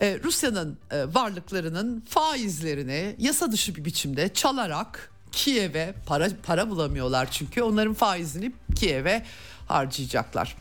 [0.00, 7.62] Ee, Rusya'nın e, varlıklarının faizlerini yasa dışı bir biçimde çalarak Kiev'e para para bulamıyorlar çünkü
[7.62, 9.24] onların faizini Kiev'e
[9.66, 10.56] harcayacaklar.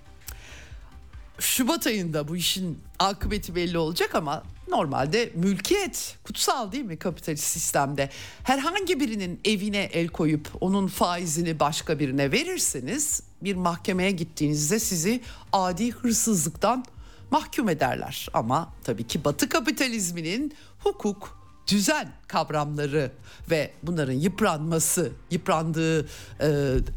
[1.39, 8.09] Şubat ayında bu işin akıbeti belli olacak ama Normalde mülkiyet kutsal değil mi kapitalist sistemde?
[8.43, 15.21] Herhangi birinin evine el koyup onun faizini başka birine verirseniz bir mahkemeye gittiğinizde sizi
[15.51, 16.85] adi hırsızlıktan
[17.31, 18.27] mahkum ederler.
[18.33, 23.11] Ama tabii ki Batı kapitalizminin hukuk, düzen kavramları
[23.49, 26.07] ve bunların yıpranması, yıprandığı e,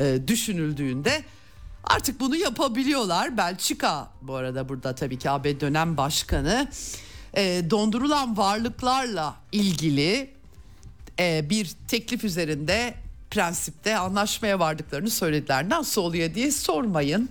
[0.01, 1.25] e, düşünüldüğünde
[1.85, 3.37] artık bunu yapabiliyorlar.
[3.37, 6.69] Belçika bu arada burada tabii ki AB dönem başkanı
[7.35, 10.31] e, dondurulan varlıklarla ilgili
[11.19, 12.95] e, bir teklif üzerinde
[13.31, 15.69] prensipte anlaşmaya vardıklarını söylediler.
[15.69, 17.29] Nasıl oluyor diye sormayın.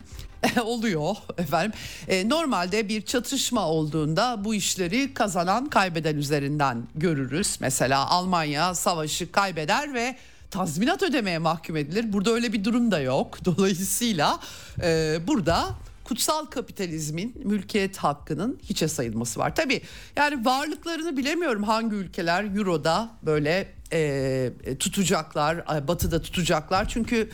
[0.64, 1.80] oluyor efendim.
[2.08, 7.58] E, normalde bir çatışma olduğunda bu işleri kazanan kaybeden üzerinden görürüz.
[7.60, 10.16] Mesela Almanya savaşı kaybeder ve
[10.52, 12.14] tazminat ödemeye mahkum edilir.
[12.14, 13.38] Burada öyle bir durum da yok.
[13.46, 14.40] Dolayısıyla
[14.84, 15.70] e, burada
[16.04, 19.56] kutsal kapitalizmin mülkiyet hakkının hiçe sayılması var.
[19.56, 19.82] Tabii
[20.16, 26.90] yani varlıklarını bilemiyorum hangi ülkeler Euro'da böyle e, tutacaklar, batıda tutacaklar.
[26.90, 27.30] Çünkü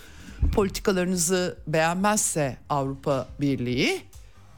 [0.53, 4.01] politikalarınızı beğenmezse Avrupa Birliği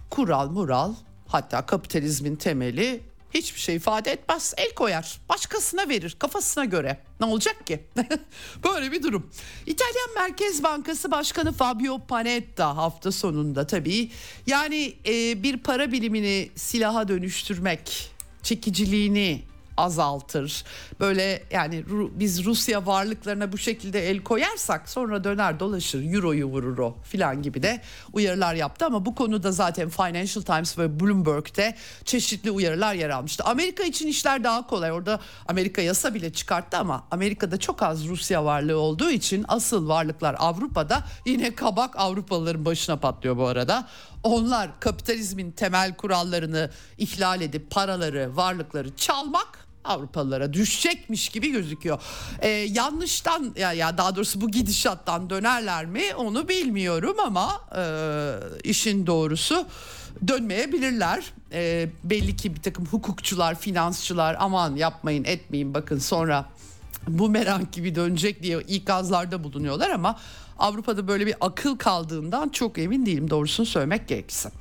[0.09, 0.93] kural mural
[1.27, 3.03] hatta kapitalizmin temeli
[3.33, 4.53] hiçbir şey ifade etmez.
[4.57, 5.19] El koyar.
[5.29, 6.99] Başkasına verir kafasına göre.
[7.19, 7.83] Ne olacak ki?
[8.63, 9.29] Böyle bir durum.
[9.65, 14.11] İtalyan Merkez Bankası Başkanı Fabio Panetta hafta sonunda tabii
[14.47, 18.11] yani e, bir para bilimini silaha dönüştürmek
[18.43, 19.43] çekiciliğini
[19.77, 20.63] azaltır.
[20.99, 26.97] Böyle yani biz Rusya varlıklarına bu şekilde el koyarsak sonra döner dolaşır euroyu vurur o
[27.03, 27.81] filan gibi de
[28.13, 33.43] uyarılar yaptı ama bu konuda zaten Financial Times ve Bloomberg'te çeşitli uyarılar yer almıştı.
[33.43, 34.91] Amerika için işler daha kolay.
[34.91, 40.35] Orada Amerika yasa bile çıkarttı ama Amerika'da çok az Rusya varlığı olduğu için asıl varlıklar
[40.39, 43.87] Avrupa'da yine kabak Avrupalıların başına patlıyor bu arada.
[44.23, 52.01] Onlar kapitalizmin temel kurallarını ihlal edip paraları, varlıkları çalmak Avrupalılara düşecekmiş gibi gözüküyor.
[52.41, 57.83] Ee, yanlıştan ya, ya daha doğrusu bu gidişattan dönerler mi onu bilmiyorum ama e,
[58.63, 59.67] işin doğrusu
[60.27, 61.23] dönmeyebilirler.
[61.51, 66.45] E, belli ki bir takım hukukçular, finansçılar aman yapmayın etmeyin bakın sonra
[67.07, 70.19] bu merak gibi dönecek diye ikazlarda bulunuyorlar ama
[70.59, 74.51] Avrupa'da böyle bir akıl kaldığından çok emin değilim doğrusunu söylemek gerekirse.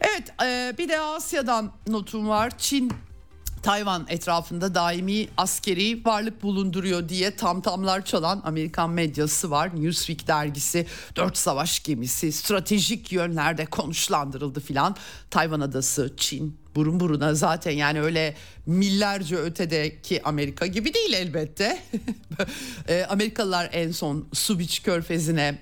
[0.00, 2.58] Evet e, bir de Asya'dan notum var.
[2.58, 2.92] Çin
[3.64, 9.70] Tayvan etrafında daimi askeri varlık bulunduruyor diye tamtamlar çalan Amerikan medyası var.
[9.82, 10.86] Newsweek dergisi
[11.16, 14.96] dört savaş gemisi stratejik yönlerde konuşlandırıldı filan.
[15.30, 18.34] Tayvan adası Çin burun buruna zaten yani öyle
[18.66, 21.78] millerce ötedeki Amerika gibi değil elbette.
[22.88, 25.58] E, Amerikalılar en son Subic körfezine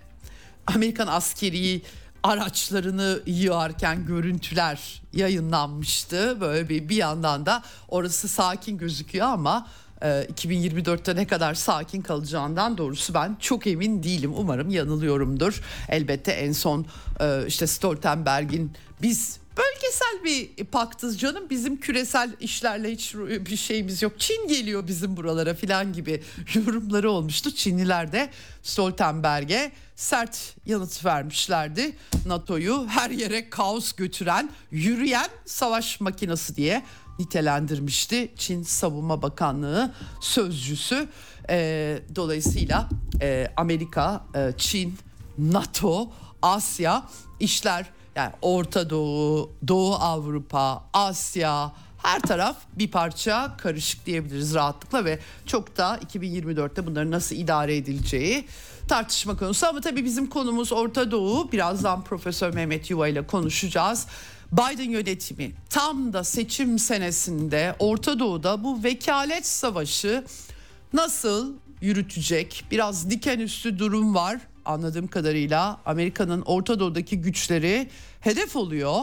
[0.67, 1.83] Amerikan askeri
[2.23, 6.41] araçlarını yığarken görüntüler yayınlanmıştı.
[6.41, 9.67] Böyle bir bir yandan da orası sakin gözüküyor ama
[10.03, 14.33] 2024'te e, ne kadar sakin kalacağından doğrusu ben çok emin değilim.
[14.37, 15.63] Umarım yanılıyorumdur.
[15.89, 16.87] Elbette en son
[17.21, 19.42] e, işte Stoltenberg'in biz
[19.93, 24.13] bölgesel bir paktız canım bizim küresel işlerle hiç bir şeyimiz yok.
[24.21, 26.23] Çin geliyor bizim buralara filan gibi
[26.55, 27.51] yorumları olmuştu.
[27.55, 28.31] Çinliler de
[28.63, 31.97] Stoltenberg'e sert yanıt vermişlerdi.
[32.27, 36.83] NATO'yu her yere kaos götüren, yürüyen savaş makinesi diye
[37.19, 41.09] nitelendirmişti Çin Savunma Bakanlığı sözcüsü.
[41.51, 42.89] E, dolayısıyla
[43.21, 44.99] e, Amerika, e, Çin,
[45.39, 46.13] NATO,
[46.43, 47.09] Asya
[47.41, 47.87] işler
[48.17, 55.77] yani Orta Doğu, Doğu Avrupa, Asya her taraf bir parça karışık diyebiliriz rahatlıkla ve çok
[55.77, 58.45] da 2024'te bunların nasıl idare edileceği
[58.89, 61.53] tartışma konusu ama tabii bizim konumuz Orta Doğu.
[61.53, 64.07] Birazdan Profesör Mehmet Yuva ile konuşacağız.
[64.53, 70.25] Biden yönetimi tam da seçim senesinde Orta Doğu'da bu vekalet savaşı
[70.93, 72.65] nasıl yürütecek?
[72.71, 77.89] Biraz diken üstü durum var anladığım kadarıyla Amerika'nın Orta Doğu'daki güçleri
[78.21, 79.01] hedef oluyor.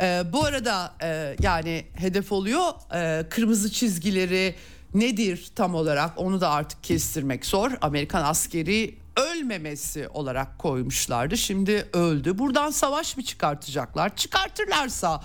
[0.00, 2.62] Ee, bu arada e, yani hedef oluyor
[2.94, 4.54] e, kırmızı çizgileri
[4.94, 7.70] nedir tam olarak onu da artık kestirmek zor.
[7.80, 11.36] Amerikan askeri ölmemesi olarak koymuşlardı.
[11.36, 12.38] Şimdi öldü.
[12.38, 14.16] Buradan savaş mı çıkartacaklar?
[14.16, 15.22] Çıkartırlarsa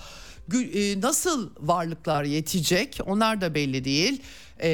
[0.54, 2.98] e, nasıl varlıklar yetecek?
[3.06, 4.22] Onlar da belli değil.
[4.62, 4.70] E,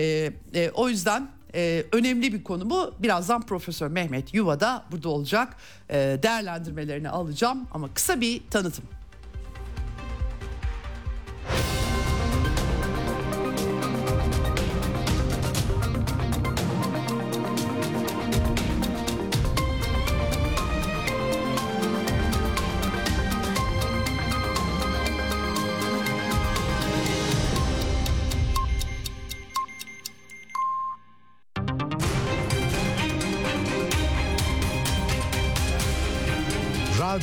[0.55, 2.95] e, o yüzden e, önemli bir konu bu.
[2.99, 5.57] Birazdan Profesör Mehmet Yuva da burada olacak.
[5.91, 8.85] E, değerlendirmelerini alacağım ama kısa bir tanıtım.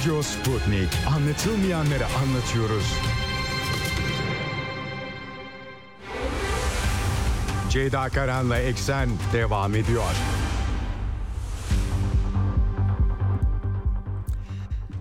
[0.10, 0.90] Radyo Sputnik.
[1.16, 2.94] Anlatılmayanları anlatıyoruz.
[7.70, 10.16] Ceyda Karan'la Eksen devam ediyor.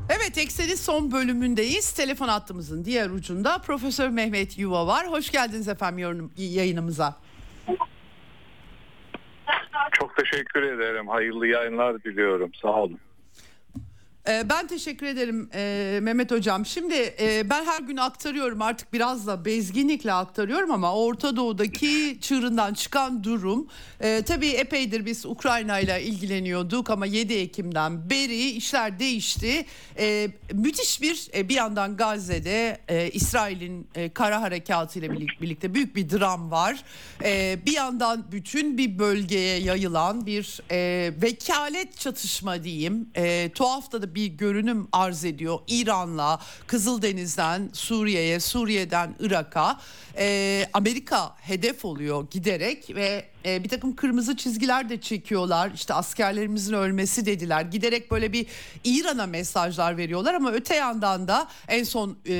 [0.09, 1.92] Evet Eksen'in son bölümündeyiz.
[1.92, 5.06] Telefon hattımızın diğer ucunda Profesör Mehmet Yuva var.
[5.11, 7.16] Hoş geldiniz efendim yayınımıza.
[9.92, 11.09] Çok teşekkür ederim.
[11.09, 12.50] Hayırlı yayınlar diliyorum.
[12.62, 13.00] Sağ olun.
[14.29, 16.66] Ee, ben teşekkür ederim e, Mehmet Hocam.
[16.66, 22.74] Şimdi e, ben her gün aktarıyorum artık biraz da bezginlikle aktarıyorum ama Orta Doğu'daki çığırından
[22.74, 23.68] çıkan durum.
[24.01, 29.66] E, tabii epeydir biz Ukrayna ile ilgileniyorduk ama 7 Ekim'den beri işler değişti.
[30.53, 32.79] Müthiş bir bir yandan Gazze'de
[33.12, 35.11] İsrail'in kara harekatı ile
[35.41, 36.85] birlikte büyük bir dram var.
[37.66, 40.61] Bir yandan bütün bir bölgeye yayılan bir
[41.22, 43.09] vekalet çatışma diyeyim.
[43.55, 45.59] Tuhaf da bir görünüm arz ediyor.
[45.69, 49.81] İran'la Kızıldeniz'den Suriye'ye, Suriye'den Irak'a
[50.19, 55.71] e, Amerika hedef oluyor giderek ve e, bir takım kırmızı çizgiler de çekiyorlar.
[55.75, 57.62] İşte askerlerimizin ölmesi dediler.
[57.62, 58.47] Giderek böyle bir
[58.85, 62.35] İran'a mesajlar veriyorlar ama öte yandan da en son e,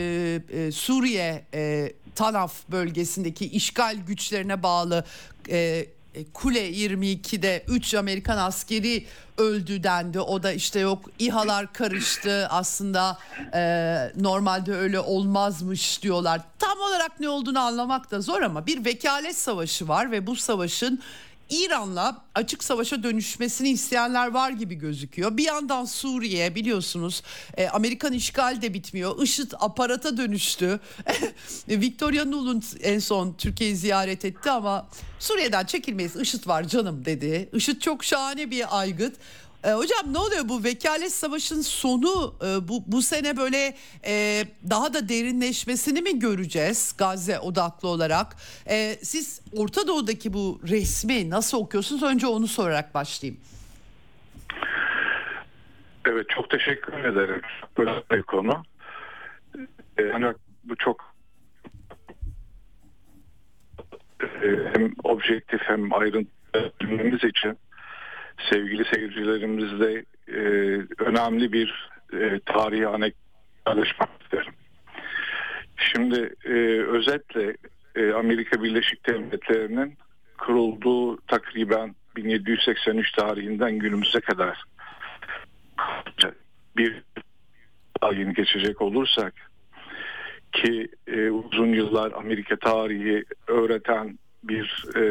[0.51, 5.05] e, Suriye e, Tanaf bölgesindeki işgal güçlerine bağlı
[5.49, 5.87] e
[6.35, 9.07] Kule 22'de 3 Amerikan askeri
[9.39, 10.21] öldü dendi.
[10.21, 13.19] O da işte yok İHA'lar karıştı aslında
[13.55, 16.41] e, normalde öyle olmazmış diyorlar.
[16.59, 21.03] Tam olarak ne olduğunu anlamak da zor ama bir vekalet savaşı var ve bu savaşın
[21.51, 25.37] İran'la açık savaşa dönüşmesini isteyenler var gibi gözüküyor.
[25.37, 27.23] Bir yandan Suriye biliyorsunuz
[27.57, 29.23] e, Amerikan işgal de bitmiyor.
[29.23, 30.81] IŞİD aparata dönüştü.
[31.69, 34.89] Victoria Nuland en son Türkiye'yi ziyaret etti ama
[35.19, 37.49] Suriye'den çekilmeyiz IŞİD var canım dedi.
[37.53, 39.17] IŞİD çok şahane bir aygıt.
[39.65, 44.95] E, hocam ne oluyor bu vekalet savaşın sonu e, bu bu sene böyle e, daha
[44.95, 48.37] da derinleşmesini mi göreceğiz Gazze odaklı olarak?
[48.71, 52.03] E, siz Orta Doğu'daki bu resmi nasıl okuyorsunuz?
[52.03, 53.41] Önce onu sorarak başlayayım.
[56.05, 57.43] Evet çok teşekkür ederim.
[57.79, 58.63] Böyle bir konu.
[60.15, 61.15] Ancak bu çok
[64.23, 67.59] e, hem objektif hem ayrıntı için
[68.51, 70.41] sevgili seyircilerimizle e,
[70.99, 73.29] önemli bir e, tarihi anekdot
[73.65, 74.53] paylaşmak isterim.
[75.77, 77.57] Şimdi e, özetle
[77.95, 79.95] e, Amerika Birleşik Devletleri'nin
[80.39, 84.65] kurulduğu takriben 1783 tarihinden günümüze kadar
[86.77, 87.03] bir
[88.13, 89.35] yeni geçecek olursak
[90.53, 95.03] ki e, uzun yıllar Amerika tarihi öğreten bir e,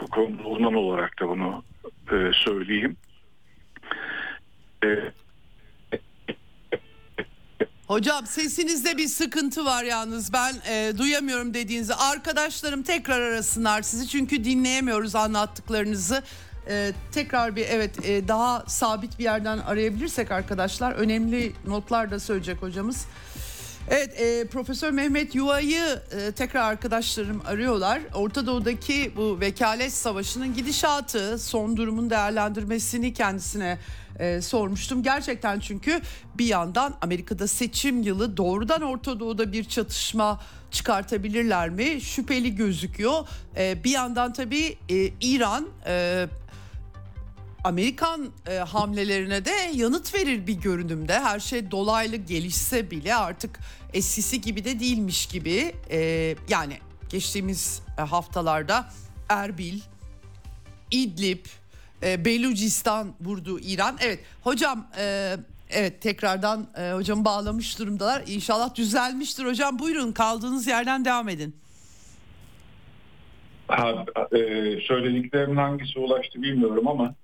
[0.00, 1.62] bu konuda uzman olarak da bunu
[2.12, 2.96] e, söyleyeyim.
[4.84, 4.88] E,
[7.86, 11.94] Hocam sesinizde bir sıkıntı var yalnız ben e, duyamıyorum dediğinizi.
[11.94, 16.22] Arkadaşlarım tekrar arasınlar sizi çünkü dinleyemiyoruz anlattıklarınızı.
[16.68, 22.62] E, tekrar bir evet e, daha sabit bir yerden arayabilirsek arkadaşlar önemli notlar da söyleyecek
[22.62, 23.06] hocamız.
[23.90, 28.00] Evet e, Profesör Mehmet Yuva'yı e, tekrar arkadaşlarım arıyorlar.
[28.14, 33.78] Orta Doğu'daki bu vekalet savaşının gidişatı, son durumun değerlendirmesini kendisine
[34.18, 35.02] e, sormuştum.
[35.02, 36.00] Gerçekten çünkü
[36.38, 42.00] bir yandan Amerika'da seçim yılı doğrudan Orta Doğu'da bir çatışma çıkartabilirler mi?
[42.00, 43.28] Şüpheli gözüküyor.
[43.56, 45.68] E, bir yandan tabii e, İran...
[45.86, 46.26] E,
[47.64, 51.20] Amerikan e, hamlelerine de yanıt verir bir görünümde.
[51.20, 53.60] Her şey dolaylı gelişse bile artık
[53.94, 55.74] eskisi gibi de değilmiş gibi.
[55.90, 55.98] E,
[56.48, 58.86] yani geçtiğimiz e, haftalarda
[59.28, 59.80] Erbil,
[60.90, 61.46] İdlib,
[62.02, 63.96] e, Belucistan vurdu İran.
[64.00, 65.36] Evet hocam e,
[65.70, 68.22] evet tekrardan e, hocam bağlamış durumdalar.
[68.26, 69.78] İnşallah düzelmiştir hocam.
[69.78, 71.56] Buyurun kaldığınız yerden devam edin.
[73.68, 74.38] Ha, e,
[74.80, 77.14] söylediklerimin hangisi ulaştı bilmiyorum ama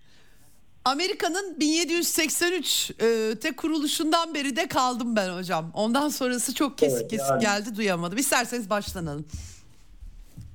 [0.85, 5.71] Amerika'nın 1783 e, te kuruluşundan beri de kaldım ben hocam.
[5.75, 8.19] Ondan sonrası çok kesik evet, kesik yani, geldi duyamadım.
[8.19, 9.27] İsterseniz başlanalım.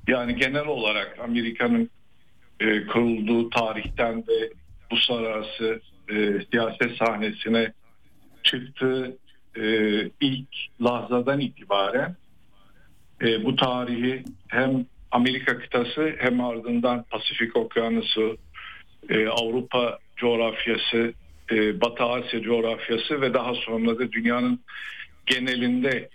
[0.07, 1.89] Yani genel olarak Amerika'nın
[2.59, 4.51] e, kurulduğu tarihten ve
[4.91, 7.73] bu sarası e, siyaset sahnesine
[8.43, 9.17] çıktığı
[9.55, 9.65] e,
[10.21, 10.47] ilk
[10.81, 12.15] lahzadan itibaren
[13.21, 18.37] e, bu tarihi hem Amerika kıtası hem ardından Pasifik Okyanusu,
[19.09, 21.13] e, Avrupa coğrafyası,
[21.51, 24.59] e, Batı Asya coğrafyası ve daha sonra da dünyanın
[25.25, 26.09] genelinde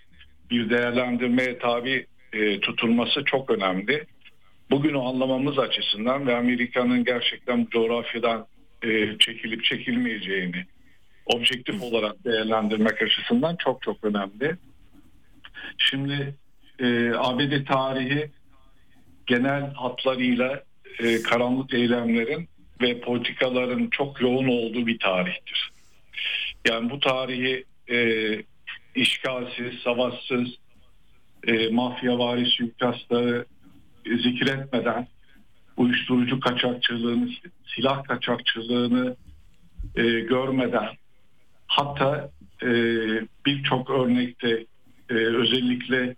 [0.50, 4.04] bir değerlendirmeye tabi e, tutulması çok önemli.
[4.70, 8.46] Bugün o anlamamız açısından ve Amerika'nın gerçekten bu coğrafyadan
[8.82, 10.64] e, çekilip çekilmeyeceğini
[11.26, 14.56] objektif olarak değerlendirmek açısından çok çok önemli.
[15.78, 16.34] Şimdi
[16.78, 18.30] e, ABD tarihi
[19.26, 20.62] genel hatlarıyla
[20.98, 22.48] e, karanlık eylemlerin
[22.80, 25.70] ve politikaların çok yoğun olduğu bir tarihtir.
[26.68, 27.98] Yani bu tarihi e,
[28.94, 30.48] işgalsiz, savaşsız,
[31.46, 33.46] e, mafyavari suikastları
[34.06, 35.06] zikretmeden
[35.76, 37.30] uyuşturucu kaçakçılığını,
[37.74, 39.16] silah kaçakçılığını
[39.96, 40.88] e, görmeden
[41.66, 42.30] hatta
[42.62, 42.68] e,
[43.46, 44.66] birçok örnekte
[45.10, 46.16] e, özellikle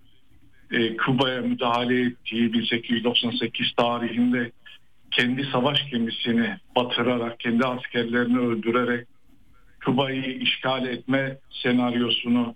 [0.70, 4.52] e, Küba'ya müdahale ettiği 1898 tarihinde
[5.12, 9.06] kendi savaş gemisini batırarak, kendi askerlerini öldürerek
[9.80, 12.54] Küba'yı işgal etme senaryosunu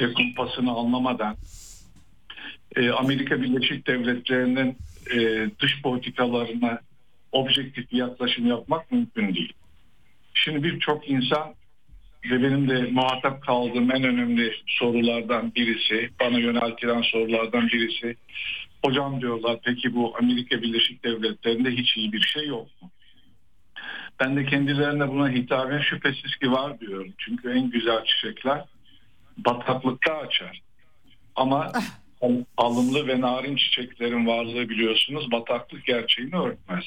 [0.00, 1.36] ve kumpasını anlamadan
[2.76, 4.76] e, Amerika Birleşik Devletleri'nin
[5.14, 6.80] e, dış politikalarına
[7.32, 9.52] objektif bir yaklaşım yapmak mümkün değil.
[10.34, 11.54] Şimdi birçok insan
[12.30, 18.16] ve benim de muhatap kaldığım en önemli sorulardan birisi, bana yöneltilen sorulardan birisi,
[18.86, 22.90] hocam diyorlar peki bu Amerika Birleşik Devletleri'nde hiç iyi bir şey yok mu?
[24.20, 27.12] Ben de kendilerine buna hitaben şüphesiz ki var diyorum.
[27.18, 28.64] Çünkü en güzel çiçekler
[29.36, 30.62] bataklıkta açar.
[31.36, 31.72] Ama
[32.56, 36.84] alımlı ve narin çiçeklerin varlığı biliyorsunuz bataklık gerçeğini örtmez.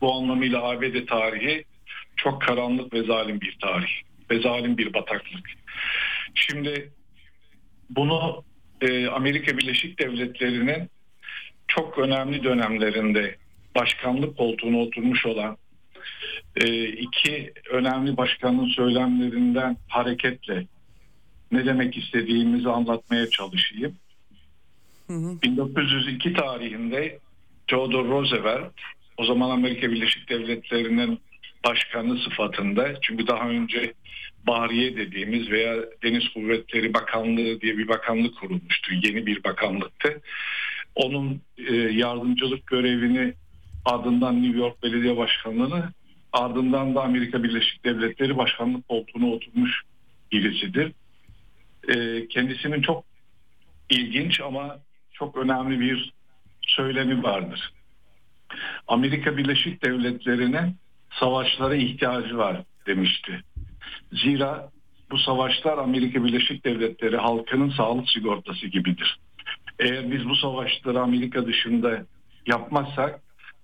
[0.00, 1.64] Bu anlamıyla ABD tarihi
[2.16, 3.92] çok karanlık ve zalim bir tarih
[4.30, 5.50] ve zalim bir bataklık.
[6.34, 6.92] Şimdi
[7.90, 8.44] bunu
[8.80, 10.90] e, Amerika Birleşik Devletleri'nin
[11.68, 13.36] çok önemli dönemlerinde
[13.74, 15.56] başkanlık koltuğuna oturmuş olan
[16.56, 20.66] e, iki önemli başkanın söylemlerinden hareketle
[21.52, 23.96] ne demek istediğimizi anlatmaya çalışayım.
[25.06, 25.42] Hı hı.
[25.42, 27.18] 1902 tarihinde
[27.66, 28.72] Theodore Roosevelt
[29.16, 31.20] o zaman Amerika Birleşik Devletleri'nin
[31.64, 33.92] başkanı sıfatında çünkü daha önce
[34.46, 38.94] Bahriye dediğimiz veya Deniz Kuvvetleri Bakanlığı diye bir bakanlık kurulmuştu.
[39.02, 40.20] Yeni bir bakanlıktı.
[40.94, 43.34] Onun e, yardımcılık görevini
[43.84, 45.92] ardından New York Belediye Başkanlığı'nı
[46.32, 49.82] ardından da Amerika Birleşik Devletleri Başkanlık koltuğuna oturmuş
[50.32, 50.92] birisidir.
[51.88, 53.04] E, kendisinin çok
[53.90, 54.78] ilginç ama
[55.12, 56.12] çok önemli bir
[56.66, 57.72] söylemi vardır.
[58.88, 60.74] Amerika Birleşik Devletleri'ne
[61.20, 63.40] savaşlara ihtiyacı var demişti.
[64.12, 64.70] Zira
[65.10, 69.18] bu savaşlar Amerika Birleşik Devletleri halkının sağlık sigortası gibidir.
[69.78, 72.06] Eğer biz bu savaşları Amerika dışında
[72.46, 73.20] yapmazsak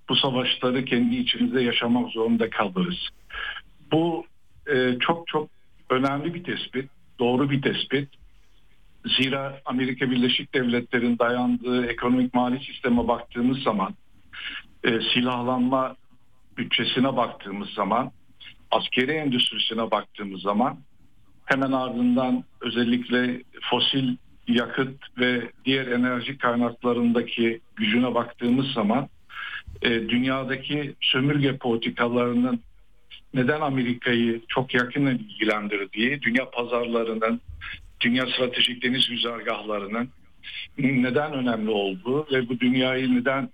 [0.08, 3.08] bu savaşları kendi içimizde yaşamak zorunda kalırız.
[3.92, 4.26] Bu
[4.66, 5.48] e, çok çok
[5.90, 8.08] önemli bir tespit, doğru bir tespit.
[9.06, 13.94] Zira Amerika Birleşik Devletleri'nin dayandığı ekonomik mali sisteme baktığımız zaman
[14.84, 15.96] e, silahlanma
[16.56, 18.12] bütçesine baktığımız zaman
[18.70, 20.78] askeri endüstrisine baktığımız zaman
[21.44, 24.16] hemen ardından özellikle fosil
[24.52, 29.08] yakıt ve diğer enerji kaynaklarındaki gücüne baktığımız zaman
[29.82, 32.60] e, dünyadaki sömürge politikalarının
[33.34, 37.40] neden Amerika'yı çok yakından ilgilendirdiği, dünya pazarlarının,
[38.00, 40.08] dünya stratejik deniz güzergahlarının
[40.78, 43.48] neden önemli olduğu ve bu dünyayı neden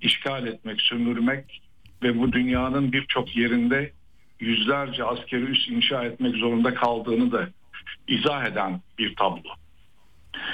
[0.00, 1.62] işgal etmek, sömürmek
[2.02, 3.92] ve bu dünyanın birçok yerinde
[4.40, 7.48] yüzlerce askeri üs inşa etmek zorunda kaldığını da
[8.08, 9.61] izah eden bir tablo.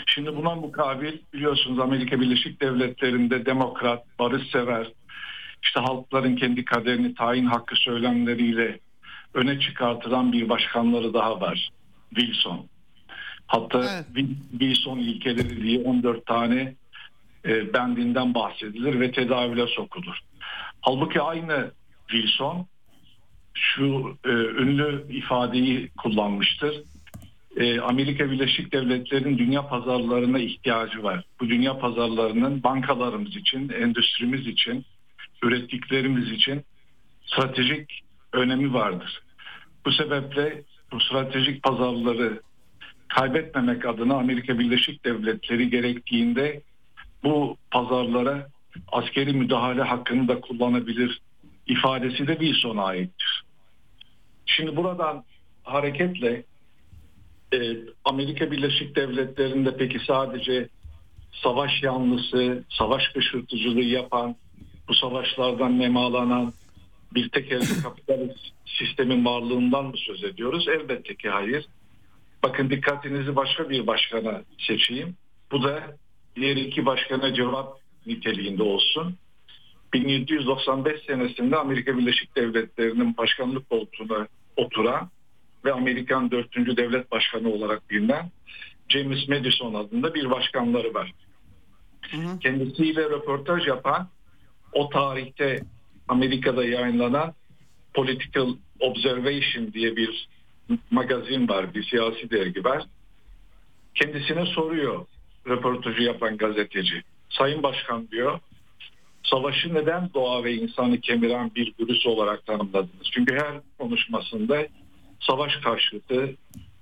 [0.07, 4.93] Şimdi buna mukabil biliyorsunuz Amerika Birleşik Devletleri'nde demokrat, barışsever,
[5.63, 8.81] işte halkların kendi kaderini tayin hakkı söylemleriyle
[9.35, 11.71] öne çıkartılan bir başkanları daha var.
[12.15, 12.67] Wilson.
[13.47, 14.29] Hatta evet.
[14.51, 16.75] Wilson ilkeleri diye 14 tane
[17.45, 20.19] e, bendinden bahsedilir ve tedavüle sokulur.
[20.81, 21.71] Halbuki aynı
[22.09, 22.67] Wilson
[23.55, 26.83] şu e, ünlü ifadeyi kullanmıştır.
[27.57, 31.25] E, Amerika Birleşik Devletleri'nin dünya pazarlarına ihtiyacı var.
[31.41, 34.85] Bu dünya pazarlarının bankalarımız için, endüstrimiz için,
[35.43, 36.63] ürettiklerimiz için
[37.27, 39.23] stratejik önemi vardır.
[39.85, 42.41] Bu sebeple bu stratejik pazarları
[43.09, 46.63] kaybetmemek adına Amerika Birleşik Devletleri gerektiğinde
[47.25, 48.49] bu pazarlara
[48.93, 51.21] askeri müdahale hakkını da kullanabilir
[51.67, 53.43] ifadesi de Wilson'a aittir.
[54.47, 55.25] Şimdi buradan
[55.63, 56.45] hareketle
[57.53, 60.69] e, Amerika Birleşik Devletleri'nde peki sadece
[61.43, 64.37] savaş yanlısı, savaş kışırtıcılığı yapan,
[64.89, 66.53] bu savaşlardan nemalanan
[67.15, 70.69] bir tek elde kapitalist sistemin varlığından mı söz ediyoruz?
[70.69, 71.67] Elbette ki hayır.
[72.43, 75.17] Bakın dikkatinizi başka bir başkana seçeyim.
[75.53, 75.97] Bu da
[76.37, 79.17] diğer iki başkana cevap niteliğinde olsun.
[79.93, 85.11] 1795 senesinde Amerika Birleşik Devletleri'nin başkanlık koltuğuna oturan
[85.69, 86.77] ve Amerikan 4.
[86.77, 88.31] devlet başkanı olarak bilinen
[88.89, 91.13] James Madison adında bir başkanları var.
[92.11, 92.39] Hı hı.
[92.39, 94.09] Kendisiyle röportaj yapan
[94.73, 95.61] o tarihte
[96.09, 97.35] Amerika'da yayınlanan
[97.95, 98.49] Political
[98.81, 100.29] Observation diye bir
[100.91, 102.83] magazin var, bir siyasi dergi var.
[103.95, 105.07] Kendisine soruyor
[105.49, 107.03] röportajı yapan gazeteci.
[107.31, 108.41] Sayın Başkan diyor,
[109.23, 113.11] savaşı neden doğa ve insanı kemiren bir virüs olarak tanımladınız?
[113.13, 114.67] Çünkü her konuşmasında
[115.21, 116.35] savaş karşıtı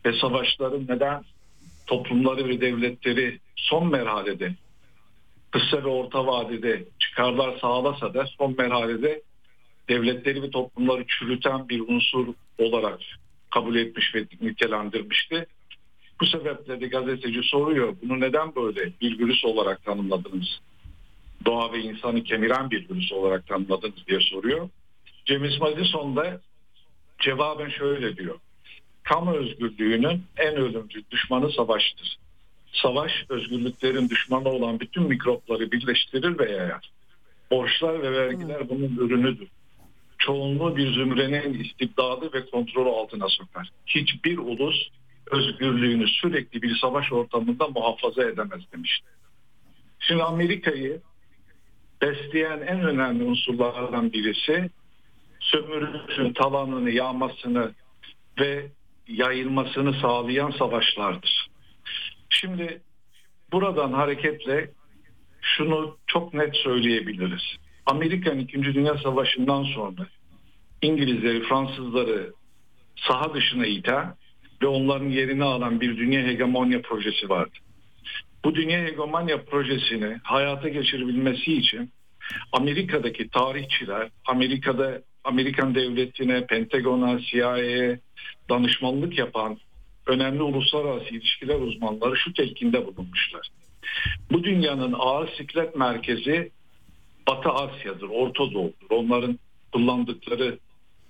[0.07, 1.25] ve savaşların neden
[1.87, 4.55] toplumları ve devletleri son merhalede
[5.51, 9.23] kısa ve orta vadede çıkarlar sağlasa da son merhalede
[9.89, 12.27] devletleri ve toplumları çürüten bir unsur
[12.59, 13.01] olarak
[13.51, 15.47] kabul etmiş ve nitelendirmişti.
[16.21, 20.61] Bu sebeple de gazeteci soruyor bunu neden böyle bir virüs olarak tanımladınız?
[21.45, 24.69] Doğa ve insanı kemiren bir virüs olarak tanımladınız diye soruyor.
[25.25, 26.41] James Madison da
[27.19, 28.39] cevaben şöyle diyor.
[29.03, 32.19] Kamu özgürlüğünün en ölümcül düşmanı savaştır.
[32.73, 36.91] Savaş özgürlüklerin düşmanı olan bütün mikropları birleştirir ve yayar.
[37.51, 39.49] Borçlar ve vergiler bunun ürünüdür.
[40.19, 43.71] Çoğunluğu bir zümrenin istibdadı ve kontrolü altına sokar.
[43.87, 44.89] Hiçbir ulus
[45.31, 49.07] özgürlüğünü sürekli bir savaş ortamında muhafaza edemez demişti.
[49.99, 51.01] Şimdi Amerika'yı
[52.03, 54.71] besleyen en önemli unsurlardan birisi
[55.53, 57.73] sömürüsün talanını yağmasını
[58.41, 58.67] ve
[59.09, 61.49] yayılmasını sağlayan savaşlardır.
[62.31, 62.83] Şimdi
[63.53, 64.71] buradan hareketle
[65.41, 67.43] şunu çok net söyleyebiliriz.
[67.87, 68.63] Amerika'nın 2.
[68.63, 70.07] Dünya Savaşı'ndan sonra
[70.83, 72.33] İngilizleri, Fransızları
[72.97, 74.15] saha dışına iten
[74.63, 77.57] ve onların yerini alan bir dünya hegemonya projesi vardı.
[78.45, 81.91] Bu dünya hegemonya projesini hayata geçirebilmesi için
[82.53, 88.01] Amerika'daki tarihçiler, Amerika'da Amerikan devletine, Pentagon'a, CIA'ye
[88.51, 89.59] danışmanlık yapan
[90.07, 93.49] önemli uluslararası ilişkiler uzmanları şu telkinde bulunmuşlar.
[94.33, 96.51] Bu dünyanın ağır siklet merkezi
[97.29, 98.91] Batı Asya'dır, Orta Doğu'dur.
[98.91, 99.39] Onların
[99.73, 100.59] kullandıkları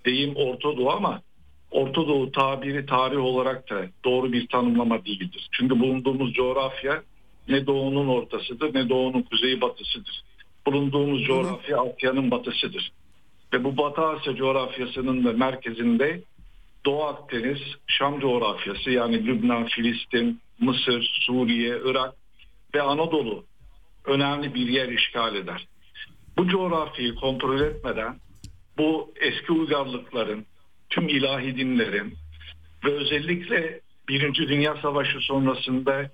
[0.05, 1.23] deyim Orta Doğu ama
[1.71, 5.49] Orta Doğu tabiri tarih olarak da doğru bir tanımlama değildir.
[5.53, 7.03] Çünkü bulunduğumuz coğrafya
[7.49, 10.25] ne doğunun ortasıdır ne doğunun kuzeyi batısıdır.
[10.67, 12.93] Bulunduğumuz coğrafya Asya'nın batısıdır.
[13.53, 16.23] Ve bu Batı Asya coğrafyasının da merkezinde
[16.85, 22.15] Doğu Akdeniz, Şam coğrafyası yani Lübnan, Filistin, Mısır, Suriye, Irak
[22.75, 23.45] ve Anadolu
[24.05, 25.67] önemli bir yer işgal eder.
[26.39, 28.17] Bu coğrafyayı kontrol etmeden
[28.79, 30.47] bu eski uygarlıkların,
[30.91, 32.15] tüm ilahi dinlerin
[32.85, 36.11] ve özellikle Birinci Dünya Savaşı sonrasında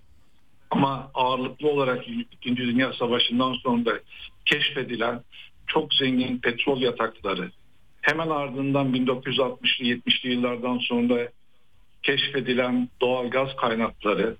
[0.70, 4.00] ama ağırlıklı olarak İkinci Dünya Savaşı'ndan sonra
[4.44, 5.22] keşfedilen
[5.74, 7.50] çok zengin petrol yatakları,
[8.02, 11.28] hemen ardından 1960'lı 70'li yıllardan sonra
[12.02, 14.36] keşfedilen doğal gaz kaynakları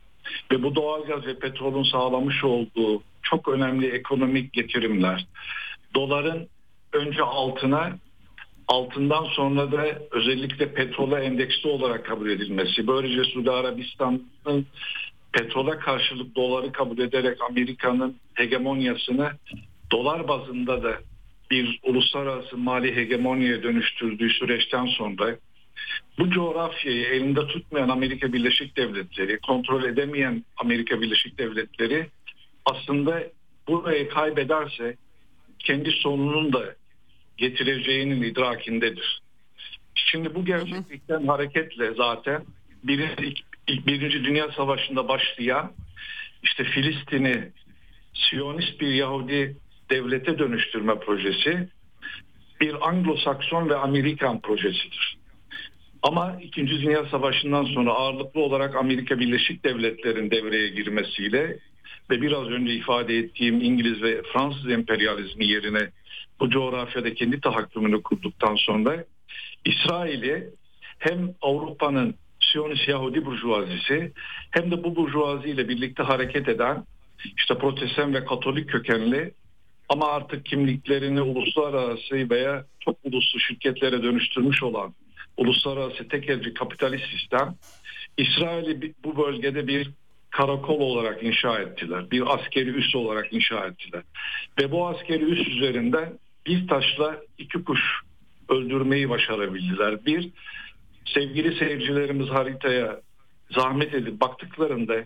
[0.51, 5.27] ve bu doğal gaz ve petrolün sağlamış olduğu çok önemli ekonomik getirimler,
[5.95, 6.49] doların
[6.93, 7.99] önce altına
[8.69, 12.87] altından sonra da özellikle petrola endeksli olarak kabul edilmesi.
[12.87, 14.67] Böylece Suudi Arabistan'ın
[15.33, 19.31] petrola karşılık doları kabul ederek Amerika'nın hegemonyasını
[19.91, 20.99] dolar bazında da
[21.53, 25.37] bir uluslararası mali hegemonyaya dönüştürdüğü süreçten sonra
[26.19, 32.07] bu coğrafyayı elinde tutmayan Amerika Birleşik Devletleri, kontrol edemeyen Amerika Birleşik Devletleri
[32.65, 33.23] aslında
[33.69, 34.97] burayı kaybederse
[35.59, 36.75] kendi sonunun da
[37.37, 39.23] getireceğinin idrakindedir.
[39.95, 42.45] Şimdi bu gerçeklikten hareketle zaten
[42.85, 43.35] birinci,
[43.69, 45.73] birinci Dünya Savaşı'nda başlayan
[46.43, 47.53] işte Filistin'i
[48.15, 49.57] Siyonist bir Yahudi
[49.93, 51.69] devlete dönüştürme projesi
[52.61, 55.19] bir Anglo-Sakson ve Amerikan projesidir.
[56.03, 61.59] Ama İkinci Dünya Savaşı'ndan sonra ağırlıklı olarak Amerika Birleşik Devletleri'nin devreye girmesiyle
[62.11, 65.91] ve biraz önce ifade ettiğim İngiliz ve Fransız emperyalizmi yerine
[66.41, 69.05] bu coğrafyada kendi tahakkümünü kurduktan sonra
[69.65, 70.51] İsrail'i
[70.99, 74.13] hem Avrupa'nın Siyonist Yahudi burjuvazisi
[74.51, 76.85] hem de bu burjuvazi ile birlikte hareket eden
[77.37, 79.33] işte protestan ve katolik kökenli
[79.89, 84.95] ama artık kimliklerini uluslararası veya çok uluslu şirketlere dönüştürmüş olan
[85.37, 87.55] uluslararası tekelci kapitalist sistem
[88.17, 89.91] İsrail'i bu bölgede bir
[90.31, 92.11] karakol olarak inşa ettiler.
[92.11, 94.03] Bir askeri üs olarak inşa ettiler.
[94.61, 97.81] Ve bu askeri üs üzerinden bir taşla iki kuş
[98.49, 100.07] öldürmeyi başarabildiler.
[100.07, 100.29] Bir,
[101.05, 103.01] sevgili seyircilerimiz haritaya
[103.51, 105.05] zahmet edip baktıklarında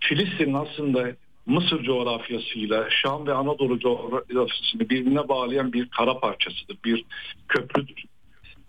[0.00, 1.12] Filistin aslında
[1.46, 7.04] Mısır coğrafyasıyla Şam ve Anadolu coğrafyasını birbirine bağlayan bir kara parçasıdır, bir
[7.48, 8.04] köprüdür.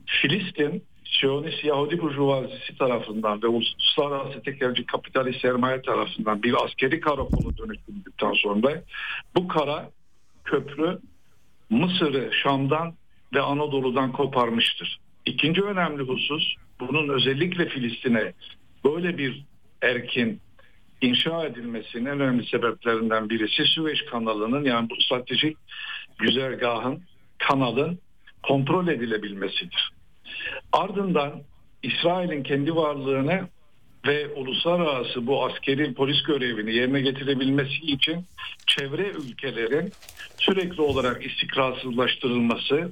[0.06, 0.84] Filistin
[1.19, 8.84] Siyonist Yahudi burjuvazisi tarafından ve uluslararası tekelci kapitalist sermaye tarafından bir askeri karakolu dönüştürüldükten sonra
[9.35, 9.89] bu kara
[10.45, 10.99] köprü
[11.69, 12.93] Mısır'ı Şam'dan
[13.34, 14.99] ve Anadolu'dan koparmıştır.
[15.26, 18.34] İkinci önemli husus bunun özellikle Filistin'e
[18.85, 19.43] böyle bir
[19.81, 20.39] erkin
[21.02, 25.57] inşa edilmesinin en önemli sebeplerinden birisi Süveyş kanalının yani bu stratejik
[26.18, 27.02] güzergahın
[27.38, 27.99] kanalın
[28.44, 29.91] kontrol edilebilmesidir.
[30.72, 31.41] Ardından
[31.84, 33.48] İsrail'in kendi varlığını
[34.07, 38.26] ve uluslararası bu askeri polis görevini yerine getirebilmesi için
[38.68, 39.91] çevre ülkelerin
[40.38, 42.91] sürekli olarak istikrarsızlaştırılması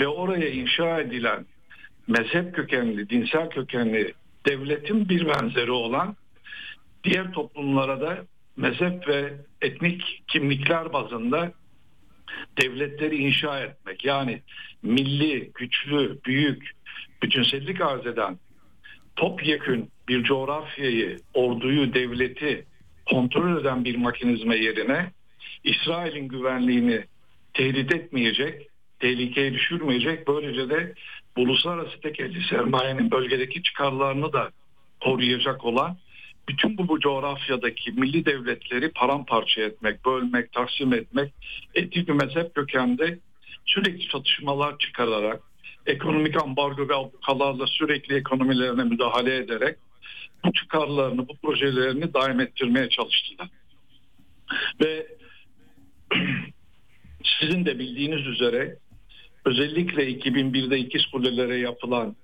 [0.00, 1.46] ve oraya inşa edilen
[2.08, 4.12] mezhep kökenli, dinsel kökenli
[4.46, 6.16] devletin bir benzeri olan
[7.04, 8.26] diğer toplumlara da
[8.56, 11.52] mezhep ve etnik kimlikler bazında
[12.62, 14.04] devletleri inşa etmek.
[14.04, 14.42] Yani
[14.82, 16.70] milli, güçlü, büyük,
[17.22, 18.38] bütünsellik arz eden
[19.16, 22.66] topyekün bir coğrafyayı, orduyu, devleti
[23.10, 25.10] kontrol eden bir makinizme yerine
[25.64, 27.04] İsrail'in güvenliğini
[27.54, 28.68] tehdit etmeyecek,
[29.00, 30.94] tehlikeye düşürmeyecek, böylece de
[31.36, 34.50] uluslararası tekelci sermayenin bölgedeki çıkarlarını da
[35.00, 35.96] koruyacak olan
[36.48, 41.32] bütün bu, bu coğrafyadaki milli devletleri paramparça etmek, bölmek, taksim etmek,
[41.74, 43.18] etnik ve mezhep kökende
[43.64, 45.42] sürekli çatışmalar çıkararak,
[45.86, 49.78] ekonomik ambargo ve ablukalarla sürekli ekonomilerine müdahale ederek
[50.44, 53.48] bu çıkarlarını, bu projelerini daim ettirmeye çalıştılar.
[54.80, 55.06] Ve
[57.40, 58.76] sizin de bildiğiniz üzere
[59.44, 62.16] özellikle 2001'de ikiz kulelere yapılan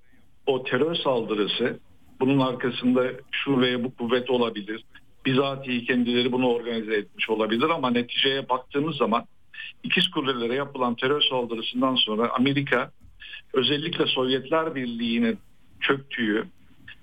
[0.46, 1.80] o terör saldırısı
[2.20, 4.84] bunun arkasında şu veya bu kuvvet olabilir.
[5.26, 9.24] Bizatihi kendileri bunu organize etmiş olabilir ama neticeye baktığımız zaman
[9.82, 12.90] ikiz kulelere yapılan terör saldırısından sonra Amerika
[13.52, 15.38] özellikle Sovyetler Birliği'nin
[15.80, 16.46] çöktüğü,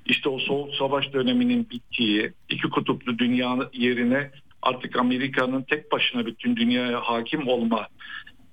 [0.05, 4.31] işte o soğuk savaş döneminin bittiği, iki kutuplu dünya yerine
[4.61, 7.88] artık Amerika'nın tek başına bütün dünyaya hakim olma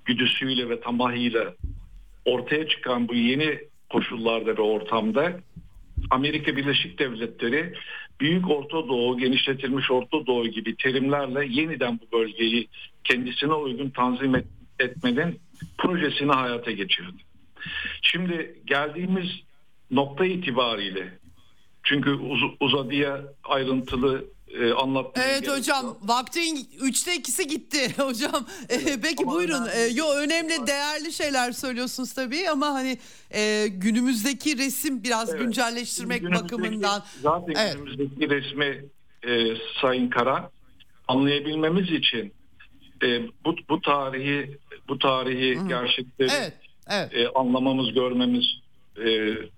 [0.05, 1.55] güdüsüyle ve tamahıyla
[2.25, 3.59] ortaya çıkan bu yeni
[3.91, 5.41] koşullarda ve ortamda
[6.11, 7.75] Amerika Birleşik Devletleri
[8.21, 12.69] Büyük Orta Doğu, genişletilmiş Orta Doğu gibi terimlerle yeniden bu bölgeyi
[13.05, 14.47] kendisine uygun tanzim et,
[14.79, 15.41] etmenin
[15.79, 17.23] projesini hayata geçirdi.
[18.03, 19.27] Şimdi geldiğimiz
[19.91, 21.19] nokta itibariyle
[21.83, 25.99] çünkü uz, uzadıya ayrıntılı e, anlatmaya Evet hocam yok.
[26.03, 28.47] vaktin üçte ikisi gitti hocam.
[28.69, 29.67] E, peki Ama buyurun.
[29.77, 32.99] E, yo önemli değerli şeyler söylüyorsunuz tabii ama hani
[33.35, 35.41] e, günümüzdeki resim biraz Evet.
[35.41, 37.05] güncelleştirmek Günümüzdeki- bakımından.
[37.23, 37.75] Zaten Evet.
[37.77, 38.85] günümüzdeki resmi
[39.29, 40.51] e, Sayın Kara
[41.09, 42.33] anlayabilmemiz için
[43.03, 44.59] e, bu, bu tarihi
[44.89, 46.53] bu tarihi gerçekleri Evet.
[46.91, 47.15] Evet.
[47.15, 48.45] e, anlamamız, görmemiz
[48.97, 49.09] e,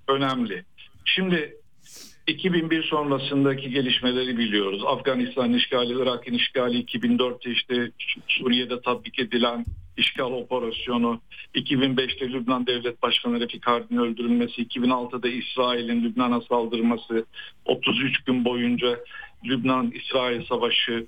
[0.09, 0.65] önemli.
[1.05, 1.57] Şimdi
[2.31, 4.83] 2001 sonrasındaki gelişmeleri biliyoruz.
[4.87, 7.91] Afganistan işgali, Irak'ın işgali, 2004'te işte
[8.29, 9.65] Suriye'de tatbik edilen
[9.97, 11.21] işgal operasyonu,
[11.55, 17.25] 2005'te Lübnan Devlet Başkanı Refik Hardin öldürülmesi, 2006'da İsrail'in Lübnan'a saldırması,
[17.65, 19.01] 33 gün boyunca
[19.45, 21.07] Lübnan-İsrail savaşı,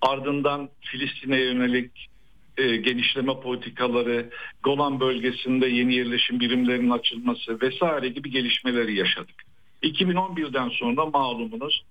[0.00, 2.08] ardından Filistin'e yönelik
[2.56, 4.30] e, genişleme politikaları,
[4.62, 9.51] Golan bölgesinde yeni yerleşim birimlerinin açılması vesaire gibi gelişmeleri yaşadık.
[9.82, 11.82] 2011'den sonra malumunuz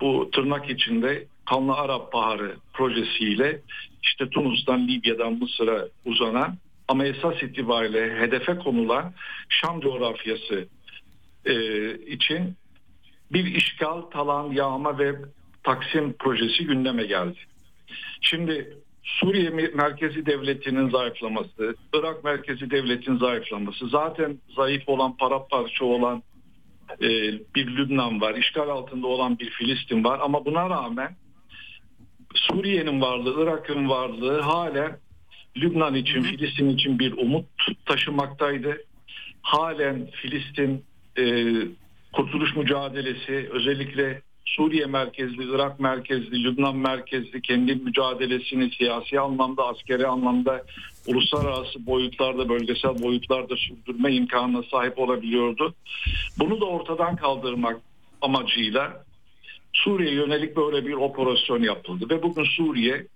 [0.00, 3.60] bu tırnak içinde Kanlı Arap Baharı projesiyle
[4.02, 6.56] işte Tunus'tan Libya'dan Mısır'a uzanan
[6.88, 9.12] ama esas itibariyle hedefe konulan
[9.48, 10.68] Şam coğrafyası
[11.44, 11.54] e,
[11.94, 12.54] için
[13.32, 15.14] bir işgal, talan, yağma ve
[15.62, 17.38] taksim projesi gündeme geldi.
[18.20, 26.22] Şimdi Suriye merkezi devletinin zayıflaması, Irak merkezi devletin zayıflaması, zaten zayıf olan, paramparça olan
[27.00, 27.08] e,
[27.54, 31.16] bir Lübnan var, işgal altında olan bir Filistin var ama buna rağmen
[32.34, 34.98] Suriye'nin varlığı, Irak'ın varlığı hala
[35.56, 37.46] Lübnan için, Filistin için bir umut
[37.86, 38.84] taşımaktaydı.
[39.42, 40.84] Halen Filistin
[41.18, 41.54] e,
[42.12, 50.64] kurtuluş mücadelesi özellikle Suriye merkezli, Irak merkezli, Lübnan merkezli kendi mücadelesini siyasi anlamda, askeri anlamda,
[51.10, 55.74] uluslararası boyutlarda, bölgesel boyutlarda sürdürme imkanına sahip olabiliyordu.
[56.38, 57.80] Bunu da ortadan kaldırmak
[58.22, 59.04] amacıyla
[59.72, 63.06] Suriye yönelik böyle bir operasyon yapıldı ve bugün Suriye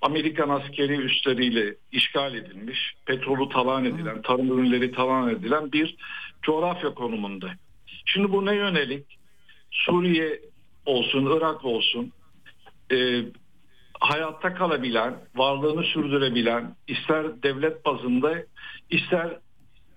[0.00, 5.96] Amerikan askeri üsleriyle işgal edilmiş, petrolü talan edilen, tarım ürünleri talan edilen bir
[6.42, 7.50] coğrafya konumunda.
[8.04, 9.04] Şimdi bu ne yönelik?
[9.70, 10.40] Suriye
[10.86, 12.12] olsun, Irak olsun
[12.92, 13.22] e,
[14.00, 18.34] hayatta kalabilen, varlığını sürdürebilen, ister devlet bazında
[18.90, 19.38] ister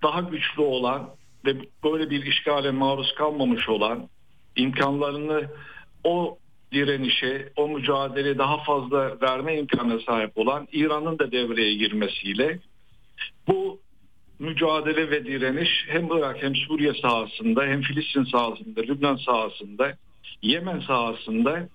[0.02, 1.10] daha güçlü olan
[1.44, 4.08] ve böyle bir işgale maruz kalmamış olan
[4.56, 5.50] imkanlarını
[6.04, 6.38] o
[6.72, 12.58] direnişe, o mücadele daha fazla verme imkanına sahip olan İran'ın da devreye girmesiyle
[13.48, 13.80] bu
[14.38, 19.92] mücadele ve direniş hem Irak hem Suriye sahasında hem Filistin sahasında, Lübnan sahasında,
[20.42, 21.68] Yemen sahasında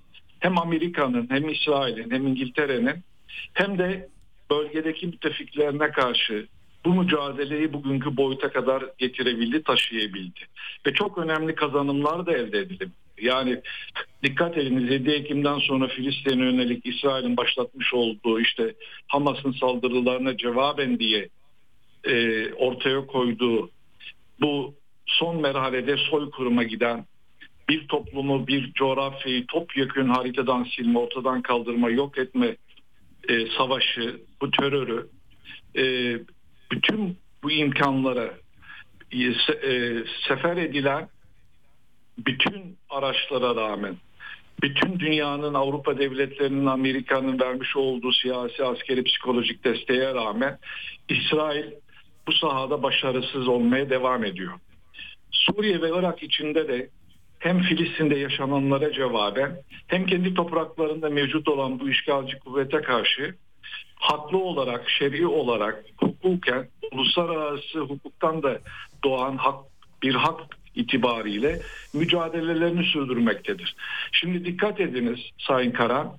[0.43, 3.03] hem Amerika'nın hem İsrail'in hem İngiltere'nin
[3.53, 4.09] hem de
[4.51, 6.47] bölgedeki müttefiklerine karşı
[6.85, 10.39] bu mücadeleyi bugünkü boyuta kadar getirebildi, taşıyabildi.
[10.85, 12.89] Ve çok önemli kazanımlar da elde edildi.
[13.21, 13.61] Yani
[14.23, 18.73] dikkat ediniz 7 Ekim'den sonra Filistin'e yönelik İsrail'in başlatmış olduğu işte
[19.07, 21.29] Hamas'ın saldırılarına cevaben diye
[22.03, 23.69] e, ortaya koyduğu
[24.41, 24.73] bu
[25.05, 27.05] son merhalede soykırıma giden
[27.69, 32.55] bir toplumu, bir coğrafyayı topyekün haritadan silme, ortadan kaldırma, yok etme
[33.29, 35.07] e, savaşı, bu terörü
[35.75, 35.83] e,
[36.71, 38.33] bütün bu imkanlara
[39.11, 39.23] e,
[39.69, 41.09] e, sefer edilen
[42.17, 43.95] bütün araçlara rağmen
[44.61, 50.57] bütün dünyanın Avrupa devletlerinin Amerika'nın vermiş olduğu siyasi askeri psikolojik desteğe rağmen
[51.09, 51.65] İsrail
[52.27, 54.53] bu sahada başarısız olmaya devam ediyor.
[55.31, 56.89] Suriye ve Irak içinde de
[57.43, 59.57] hem Filistin'de yaşananlara cevaben
[59.87, 63.35] hem kendi topraklarında mevcut olan bu işgalci kuvvete karşı
[63.95, 68.59] haklı olarak, şer'i olarak, hukuken, uluslararası hukuktan da
[69.03, 69.59] doğan hak,
[70.03, 70.39] bir hak
[70.75, 71.59] itibariyle
[71.93, 73.75] mücadelelerini sürdürmektedir.
[74.11, 76.15] Şimdi dikkat ediniz Sayın Kara,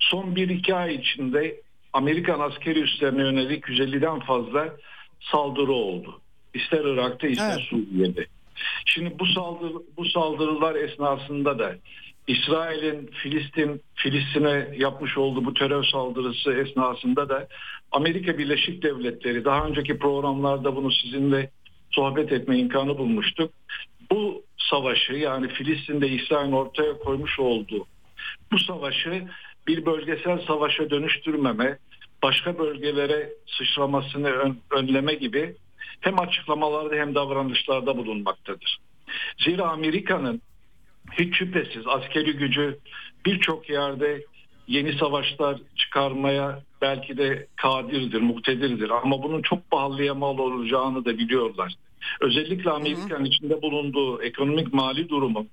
[0.00, 1.60] son 1-2 ay içinde
[1.92, 4.76] Amerikan askeri üslerine yönelik 150'den fazla
[5.20, 6.20] saldırı oldu.
[6.54, 7.68] İster Irak'ta ister evet.
[7.70, 8.26] Suriye'de.
[8.86, 11.74] Şimdi bu saldırı bu saldırılar esnasında da
[12.26, 17.48] İsrail'in Filistin Filistin'e yapmış olduğu bu terör saldırısı esnasında da
[17.92, 21.50] Amerika Birleşik Devletleri daha önceki programlarda bunu sizinle
[21.90, 23.52] sohbet etme imkanı bulmuştuk.
[24.10, 27.86] Bu savaşı yani Filistin'de İsrail'in ortaya koymuş olduğu
[28.52, 29.22] bu savaşı
[29.66, 31.78] bir bölgesel savaşa dönüştürmeme,
[32.22, 35.56] başka bölgelere sıçramasını ön, önleme gibi
[36.00, 38.78] hem açıklamalarda hem davranışlarda bulunmaktadır.
[39.44, 40.42] Zira Amerika'nın
[41.12, 42.78] hiç şüphesiz askeri gücü
[43.26, 44.24] birçok yerde
[44.68, 51.72] yeni savaşlar çıkarmaya belki de kadirdir, muktedirdir ama bunun çok pahalıya mal olacağını da biliyorlar.
[52.20, 55.46] Özellikle Amerika'nın içinde bulunduğu ekonomik mali durumu,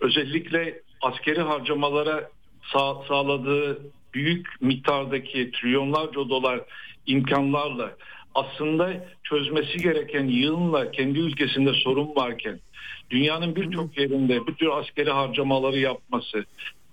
[0.00, 2.30] özellikle askeri harcamalara
[2.72, 3.78] sağ, sağladığı
[4.14, 6.60] büyük miktardaki trilyonlarca dolar
[7.06, 7.96] imkanlarla
[8.36, 12.60] aslında çözmesi gereken yığınla kendi ülkesinde sorun varken
[13.10, 16.44] dünyanın birçok yerinde bu tür askeri harcamaları yapması,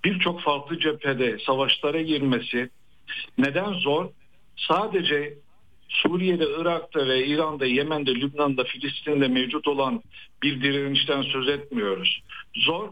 [0.04, 2.70] birçok farklı cephede savaşlara girmesi
[3.38, 4.08] neden zor?
[4.56, 5.34] Sadece
[5.88, 10.02] Suriye'de, Irak'ta ve İran'da, Yemen'de, Lübnan'da, Filistin'de mevcut olan
[10.42, 12.22] bir direnişten söz etmiyoruz.
[12.56, 12.88] Zor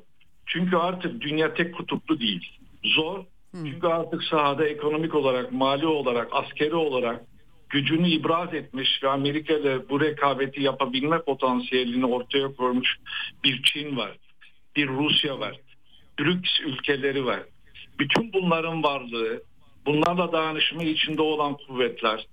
[0.47, 2.59] çünkü artık dünya tek kutuplu değil.
[2.85, 7.25] Zor çünkü artık sahada ekonomik olarak, mali olarak, askeri olarak
[7.73, 12.97] gücünü ibraz etmiş ve Amerika ile bu rekabeti yapabilme potansiyelini ortaya koymuş
[13.45, 14.17] bir Çin var,
[14.77, 15.61] bir Rusya var,
[16.19, 17.41] BRICS ülkeleri var.
[17.99, 19.43] Bütün bunların varlığı,
[19.87, 22.27] bunlarla dayanışma içinde olan kuvvetler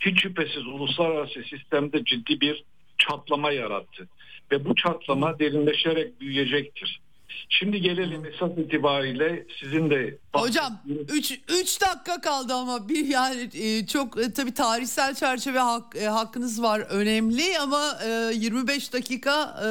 [0.00, 2.64] hiç şüphesiz uluslararası sistemde ciddi bir
[2.98, 4.08] çatlama yarattı.
[4.52, 7.00] Ve bu çatlama derinleşerek büyüyecektir.
[7.48, 10.18] Şimdi gelelim esas itibariyle sizin de...
[10.32, 15.96] Hocam 3 3 dakika kaldı ama bir yani e, çok e, tabii tarihsel çerçeve hak,
[15.96, 19.68] e, hakkınız var önemli ama e, 25 dakika e,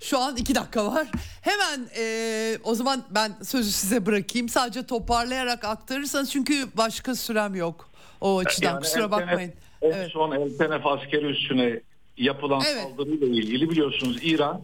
[0.00, 1.06] şu an 2 dakika var.
[1.42, 4.48] Hemen e, o zaman ben sözü size bırakayım.
[4.48, 7.90] Sadece toparlayarak aktarırsanız çünkü başka sürem yok.
[8.20, 9.52] O açıdan yani kusura bakmayın.
[9.82, 10.10] En evet.
[10.10, 11.80] son Eltenef askeri üssüne
[12.16, 12.82] yapılan evet.
[12.82, 14.60] saldırıyla ilgili biliyorsunuz İran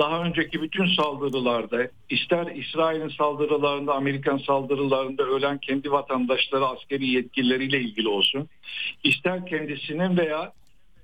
[0.00, 8.08] daha önceki bütün saldırılarda ister İsrail'in saldırılarında Amerikan saldırılarında ölen kendi vatandaşları askeri yetkilileriyle ilgili
[8.08, 8.48] olsun
[9.04, 10.52] ister kendisinin veya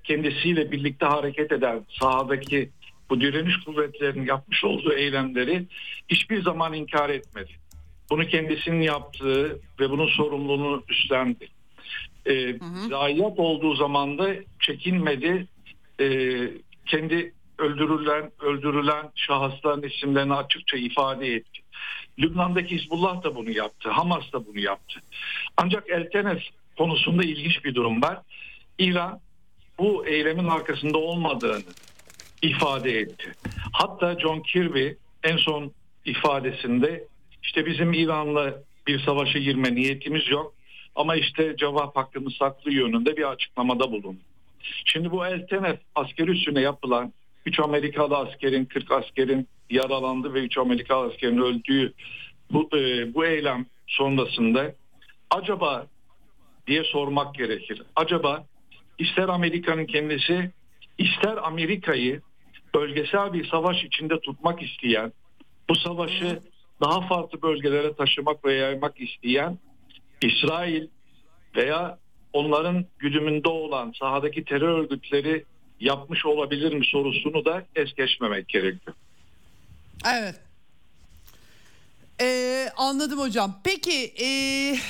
[0.03, 2.69] kendisiyle birlikte hareket eden sahadaki
[3.09, 5.65] bu direniş kuvvetlerinin yapmış olduğu eylemleri
[6.09, 7.51] hiçbir zaman inkar etmedi.
[8.09, 11.47] Bunu kendisinin yaptığı ve bunun sorumluluğunu üstlendi.
[12.29, 12.55] Ee,
[12.89, 14.29] Zayiat olduğu zaman da
[14.59, 15.47] çekinmedi.
[15.99, 16.49] Ee,
[16.85, 21.61] kendi öldürülen öldürülen şahısların isimlerini açıkça ifade etti.
[22.19, 23.89] Lübnan'daki Hizbullah da bunu yaptı.
[23.89, 24.99] Hamas da bunu yaptı.
[25.57, 26.43] Ancak El Tenes
[26.77, 28.19] konusunda ilginç bir durum var.
[28.79, 29.19] İran
[29.79, 31.63] bu eylemin arkasında olmadığını
[32.41, 33.31] ifade etti.
[33.73, 34.89] Hatta John Kirby
[35.23, 35.71] en son
[36.05, 37.03] ifadesinde
[37.43, 38.53] işte bizim İran'la
[38.87, 40.53] bir savaşa girme niyetimiz yok
[40.95, 44.21] ama işte cevap hakkımız saklı yönünde bir açıklamada bulundu.
[44.85, 47.13] Şimdi bu Eltenef askeri üssüne yapılan
[47.47, 51.93] 3 Amerikalı askerin 40 askerin yaralandı ve 3 Amerikalı askerin öldüğü
[52.51, 54.73] bu, e, bu eylem sonrasında
[55.29, 55.87] acaba
[56.67, 57.81] diye sormak gerekir.
[57.95, 58.45] Acaba
[58.99, 60.51] ister Amerika'nın kendisi
[60.97, 62.21] ister Amerika'yı
[62.75, 65.13] bölgesel bir savaş içinde tutmak isteyen
[65.69, 66.39] bu savaşı
[66.81, 69.57] daha farklı bölgelere taşımak ve yaymak isteyen
[70.21, 70.87] İsrail
[71.55, 71.97] veya
[72.33, 75.43] onların güdümünde olan sahadaki terör örgütleri
[75.79, 78.95] yapmış olabilir mi sorusunu da es geçmemek gerekiyor.
[80.05, 80.46] Evet.
[82.21, 83.59] Ee, anladım hocam.
[83.63, 84.27] Peki e,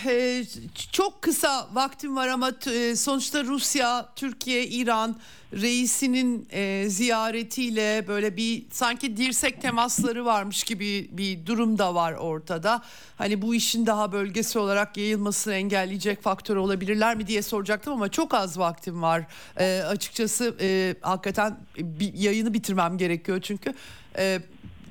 [0.06, 0.44] e,
[0.92, 5.16] çok kısa vaktim var ama e, sonuçta Rusya, Türkiye, İran
[5.54, 12.82] reisinin e, ziyaretiyle böyle bir sanki dirsek temasları varmış gibi bir durum da var ortada.
[13.18, 18.34] Hani bu işin daha bölgesi olarak yayılmasını engelleyecek faktör olabilirler mi diye soracaktım ama çok
[18.34, 19.24] az vaktim var.
[19.60, 23.74] E, açıkçası e, hakikaten bir yayını bitirmem gerekiyor çünkü.
[24.18, 24.42] E,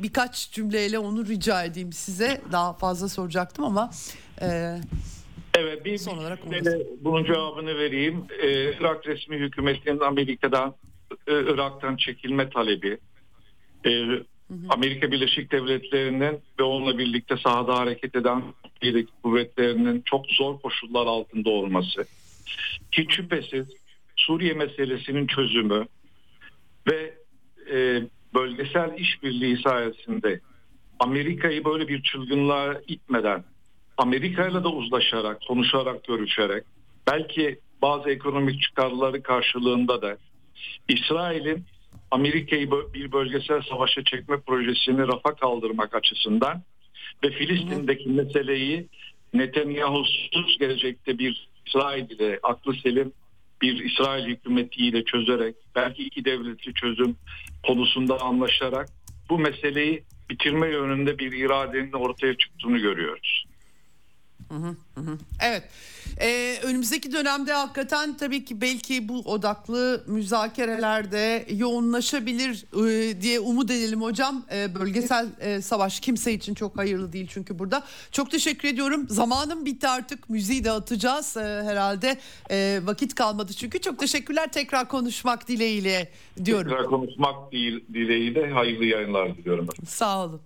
[0.03, 2.41] birkaç cümleyle onu rica edeyim size.
[2.53, 3.91] Daha fazla soracaktım ama
[4.43, 4.77] e,
[5.57, 6.39] Evet bir, Son olarak
[7.01, 8.25] bunun cevabını vereyim.
[8.43, 10.75] Ee, Irak resmi hükümetinin Amerika'dan
[11.27, 12.99] e, Irak'tan çekilme talebi
[13.85, 14.15] e, hı
[14.49, 14.57] hı.
[14.69, 18.43] Amerika Birleşik Devletleri'nin ve onunla birlikte sahada hareket eden
[19.23, 22.07] kuvvetlerinin çok zor koşullar altında olması
[22.93, 23.67] ki şüphesiz
[24.17, 25.87] Suriye meselesinin çözümü
[26.91, 27.15] ve
[27.73, 28.03] e,
[28.37, 30.41] bölgesel işbirliği sayesinde
[30.99, 33.45] Amerika'yı böyle bir çılgınlığa itmeden
[33.97, 36.65] Amerika ile de uzlaşarak, konuşarak, görüşerek
[37.07, 40.17] belki bazı ekonomik çıkarları karşılığında da
[40.89, 41.65] İsrail'in
[42.11, 46.63] Amerika'yı bir bölgesel savaşa çekme projesini rafa kaldırmak açısından
[47.25, 48.87] ve Filistin'deki meseleyi
[49.35, 53.13] Netanyahu'suz gelecekte bir İsrail ile aklı selim
[53.63, 57.17] bir İsrail hükümetiyle çözerek belki iki devletli çözüm
[57.67, 58.89] konusunda anlaşarak
[59.31, 63.46] bu meseleyi bitirme yönünde bir iradenin ortaya çıktığını görüyoruz.
[65.43, 65.63] Evet.
[66.21, 74.03] Ee, önümüzdeki dönemde hakikaten tabii ki belki bu odaklı müzakerelerde yoğunlaşabilir e, diye umut edelim
[74.03, 74.45] hocam.
[74.55, 77.85] E, bölgesel e, savaş kimse için çok hayırlı değil çünkü burada.
[78.13, 79.07] Çok teşekkür ediyorum.
[79.09, 80.31] Zamanım bitti artık.
[80.31, 82.19] Müziği dağıtacağız e, herhalde.
[82.51, 83.81] E, vakit kalmadı çünkü.
[83.81, 84.53] Çok teşekkürler.
[84.53, 86.09] Tekrar konuşmak dileğiyle
[86.45, 86.71] diyorum.
[86.71, 89.69] Tekrar konuşmak dileğiyle hayırlı yayınlar diliyorum.
[89.87, 90.41] Sağ olun.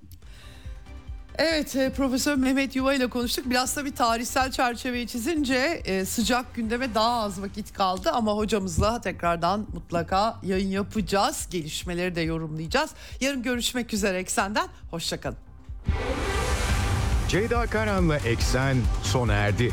[1.43, 3.51] Evet e, Profesör Mehmet Yuva ile konuştuk.
[3.51, 9.01] Biraz da bir tarihsel çerçeveyi çizince e, sıcak gündeme daha az vakit kaldı ama hocamızla
[9.01, 11.49] tekrardan mutlaka yayın yapacağız.
[11.51, 12.91] Gelişmeleri de yorumlayacağız.
[13.21, 14.69] Yarın görüşmek üzere Eksen'den.
[14.91, 15.37] Hoşçakalın.
[17.29, 19.73] Ceyda Karan'la Eksen sona erdi.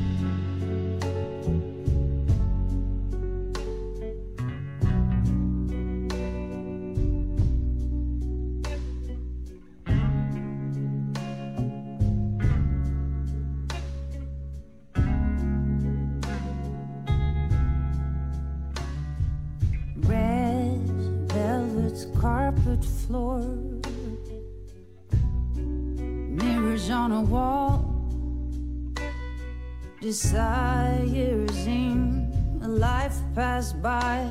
[30.01, 34.29] Desires in a life passed by.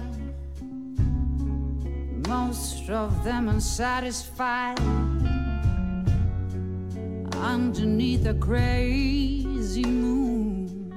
[2.29, 4.79] Most of them unsatisfied.
[7.37, 10.93] Underneath a crazy moon,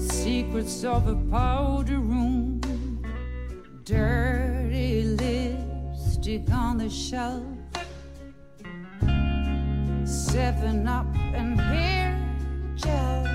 [0.00, 2.60] secrets of a powder room,
[3.84, 4.61] dirty
[6.24, 7.42] lipstick on the shelf,
[10.04, 12.16] seven up and hair
[12.76, 13.31] gel.